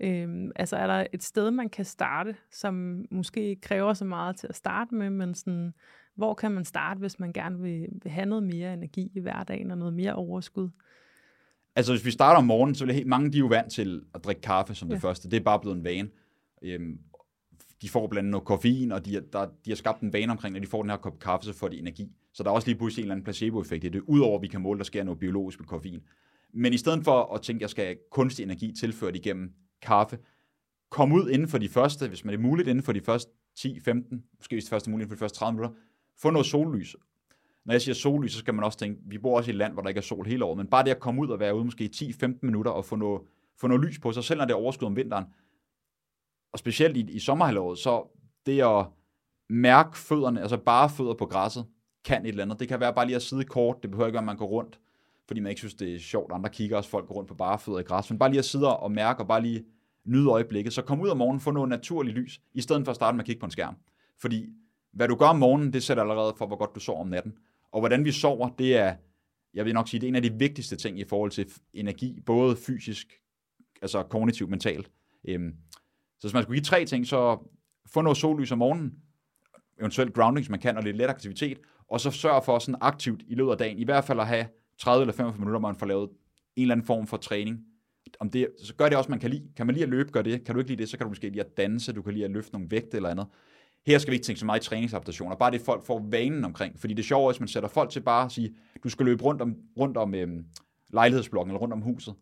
[0.00, 4.36] øhm, altså, er der et sted, man kan starte, som måske ikke kræver så meget
[4.36, 5.74] til at starte med, men sådan,
[6.14, 9.70] hvor kan man starte, hvis man gerne vil, vil have noget mere energi i hverdagen
[9.70, 10.68] og noget mere overskud?
[11.76, 14.02] Altså, hvis vi starter om morgenen, så vil helt mange, de er jo vant til
[14.14, 14.94] at drikke kaffe som ja.
[14.94, 15.30] det første.
[15.30, 16.08] Det er bare blevet en vane.
[16.62, 16.98] Øhm,
[17.82, 20.56] de får blandt andet noget koffein, og de, der, de har skabt en vane omkring,
[20.56, 22.12] at de får den her kop kaffe, så får de energi.
[22.32, 24.46] Så der er også lige pludselig en eller anden placeboeffekt i det, udover at vi
[24.46, 26.00] kan måle, der sker noget biologisk med koffein.
[26.52, 29.52] Men i stedet for at tænke, at jeg skal have kunstig energi tilført igennem
[29.82, 30.18] kaffe,
[30.90, 33.80] kom ud inden for de første, hvis man er muligt, inden for de første 10,
[33.80, 35.76] 15, måske hvis det første er muligt inden for de første 30 minutter,
[36.18, 36.96] få noget sollys.
[37.64, 39.72] Når jeg siger sollys, så skal man også tænke, vi bor også i et land,
[39.72, 41.54] hvor der ikke er sol hele året, men bare det at komme ud og være
[41.54, 43.22] ude måske 10-15 minutter og få noget,
[43.60, 45.24] få noget lys på sig, selv når det er overskud om vinteren,
[46.52, 48.86] og specielt i, i sommerhalvåret, så det at
[49.48, 51.66] mærke fødderne, altså bare fødder på græsset,
[52.04, 52.60] kan et eller andet.
[52.60, 54.46] Det kan være bare lige at sidde kort, det behøver ikke være, at man går
[54.46, 54.80] rundt,
[55.30, 56.32] fordi man ikke synes, det er sjovt.
[56.32, 58.44] Andre kigger også, folk går rundt på bare fødder i græs, men bare lige at
[58.44, 59.64] sidde og mærke, og bare lige
[60.04, 60.72] nyde øjeblikket.
[60.72, 63.22] Så kom ud om morgenen, få noget naturligt lys, i stedet for at starte med
[63.22, 63.76] at kigge på en skærm.
[64.20, 64.48] Fordi
[64.92, 67.32] hvad du gør om morgenen, det sætter allerede for, hvor godt du sover om natten.
[67.72, 68.94] Og hvordan vi sover, det er,
[69.54, 72.20] jeg vil nok sige, det er en af de vigtigste ting i forhold til energi,
[72.26, 73.20] både fysisk,
[73.82, 74.90] altså kognitivt, mentalt.
[75.28, 75.54] Øhm,
[76.18, 77.38] så hvis man skulle give tre ting, så
[77.86, 78.94] få noget sollys om morgenen,
[79.80, 81.58] eventuelt grounding, hvis man kan, og lidt let aktivitet,
[81.88, 84.46] og så sørg for sådan aktivt i løbet af dagen, i hvert fald at have
[84.80, 86.10] 30 eller 45 minutter, hvor man får lavet
[86.56, 87.64] en eller anden form for træning.
[88.20, 89.48] Om det, så gør det også, man kan lide.
[89.56, 90.44] Kan man lide at løbe, gør det.
[90.44, 92.24] Kan du ikke lide det, så kan du måske lide at danse, du kan lide
[92.24, 93.26] at løfte nogle vægte eller andet.
[93.86, 96.80] Her skal vi ikke tænke så meget i træningsadaptationer, bare det folk får vanen omkring.
[96.80, 99.24] Fordi det er sjovt, hvis man sætter folk til bare at sige, du skal løbe
[99.24, 100.44] rundt om, rundt om øhm,
[100.92, 102.14] lejlighedsblokken eller rundt om huset.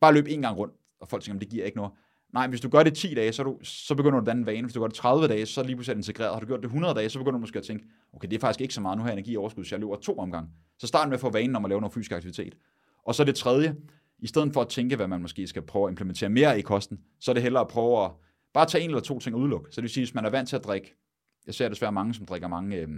[0.00, 1.92] Bare løb en gang rundt, og folk tænker, det giver ikke noget.
[2.32, 4.62] Nej, hvis du gør det 10 dage, så, du, så begynder du at danne vane.
[4.62, 6.32] Hvis du gør det 30 dage, så er lige pludselig integreret.
[6.32, 8.40] Har du gjort det 100 dage, så begynder du måske at tænke, okay, det er
[8.40, 10.48] faktisk ikke så meget, nu har jeg energi i overskud, så jeg løber to omgang.
[10.78, 12.54] Så start med at få vanen om at lave noget fysisk aktivitet.
[13.04, 13.76] Og så det tredje,
[14.18, 17.00] i stedet for at tænke, hvad man måske skal prøve at implementere mere i kosten,
[17.20, 18.10] så er det hellere at prøve at
[18.54, 19.70] bare tage en eller to ting og udelukke.
[19.70, 20.94] Så det vil sige, hvis man er vant til at drikke,
[21.46, 22.88] jeg ser desværre mange, som drikker mange, øh,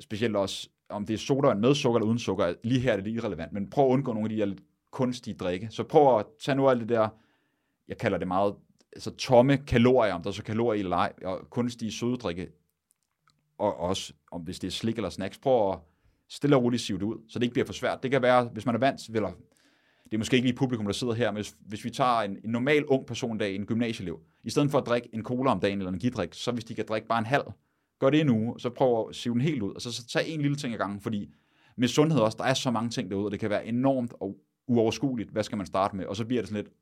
[0.00, 3.04] specielt også, om det er sodaen med sukker eller uden sukker, lige her er det
[3.04, 4.60] lige irrelevant, men prøv at undgå nogle af de her lidt
[4.90, 5.68] kunstige drikke.
[5.70, 7.08] Så prøv at tage nu alt det der
[7.90, 8.54] jeg kalder det meget,
[8.92, 12.48] altså tomme kalorier, om der er så kalorier i eller ej, og kunstige søddrikke,
[13.58, 15.78] og også om hvis det er slik eller snacks, prøv at
[16.28, 18.02] stille og roligt sive det ud, så det ikke bliver for svært.
[18.02, 19.32] Det kan være, hvis man er vant til, eller
[20.04, 22.30] det er måske ikke lige publikum, der sidder her, men hvis, hvis vi tager en,
[22.44, 25.60] en normal ung person dag, en gymnasieelev, i stedet for at drikke en cola om
[25.60, 27.44] dagen eller en energidrik, så hvis de kan drikke bare en halv,
[27.98, 30.28] gør det en uge, så prøv at sive den helt ud, og så, så tag
[30.28, 31.34] en lille ting ad gangen, fordi
[31.76, 34.36] med sundhed også, der er så mange ting derude, og det kan være enormt og
[34.66, 36.74] uoverskueligt, hvad skal man starte med, og så bliver det sådan lidt,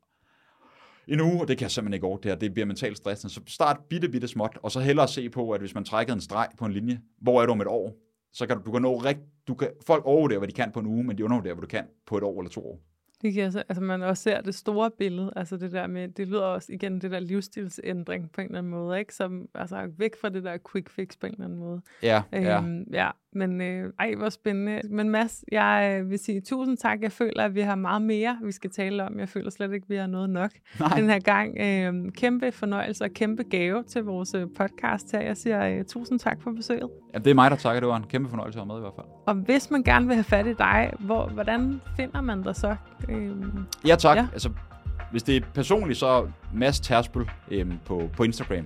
[1.08, 3.34] en uge, og det kan jeg simpelthen ikke over det her, det bliver mentalt stressende.
[3.34, 6.20] Så start bitte, bitte småt, og så hellere se på, at hvis man trækker en
[6.20, 7.96] streg på en linje, hvor er du om et år,
[8.32, 10.80] så kan du, du kan nå rigt, du kan, folk overvurdere, hvad de kan på
[10.80, 12.80] en uge, men de undervurderer, hvad du kan på et år eller to år.
[13.22, 16.28] Det giver så, altså man også ser det store billede, altså det der med, det
[16.28, 19.14] lyder også igen det der livsstilsændring på en eller anden måde, ikke?
[19.14, 21.80] Som, altså væk fra det der quick fix på en eller anden måde.
[22.02, 22.58] Ja, ja.
[22.58, 24.80] Øhm, ja, men øh, ej, hvor spændende.
[24.90, 27.02] Men Mads, jeg øh, vil sige tusind tak.
[27.02, 29.18] Jeg føler, at vi har meget mere, vi skal tale om.
[29.18, 30.50] Jeg føler slet ikke, at vi har noget nok
[30.80, 30.88] Nej.
[30.96, 31.56] den her gang.
[31.60, 35.20] Øh, kæmpe fornøjelse og kæmpe gave til vores øh, podcast her.
[35.20, 36.88] Jeg siger øh, tusind tak for besøget.
[37.14, 37.18] ja.
[37.18, 37.80] det er mig, der takker.
[37.80, 39.06] Det var en kæmpe fornøjelse at være med i hvert fald.
[39.26, 42.76] Og hvis man gerne vil have fat i dig, hvor, hvordan finder man dig så?
[43.08, 43.30] Øh,
[43.86, 44.16] Ja, tak.
[44.16, 44.26] Ja.
[44.32, 44.50] Altså,
[45.10, 48.64] hvis det er personligt, så Mads Terspel øhm, på, på Instagram.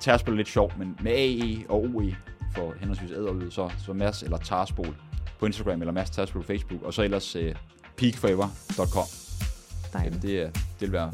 [0.00, 2.14] Terspel er lidt sjovt, men med AE og OE
[2.54, 4.96] for henholdsvis æd og lyd, så, så Mads eller Tarspol
[5.40, 7.54] på Instagram, eller Mads Terspel på Facebook, og så ellers øh,
[7.96, 9.04] peakforever.com.
[9.92, 10.22] dejligt.
[10.22, 11.12] Det, er- det vil være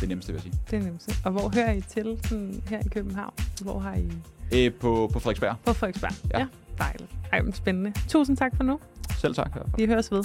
[0.00, 0.62] det nemmeste, vil jeg sige.
[0.70, 1.20] Det nemt.
[1.24, 3.32] Og hvor hører I til sådan, her i København?
[3.62, 4.08] Hvor har I?
[4.54, 5.56] Øh, på, på Frederiksberg.
[5.66, 6.12] På Frederiksberg.
[6.32, 6.38] Ja.
[6.38, 6.46] ja
[6.78, 7.10] dejligt.
[7.32, 7.92] Ej, men spændende.
[8.08, 8.80] Tusind tak for nu.
[9.18, 9.52] Selv tak.
[9.52, 9.64] fald.
[9.76, 10.22] Vi høres ved.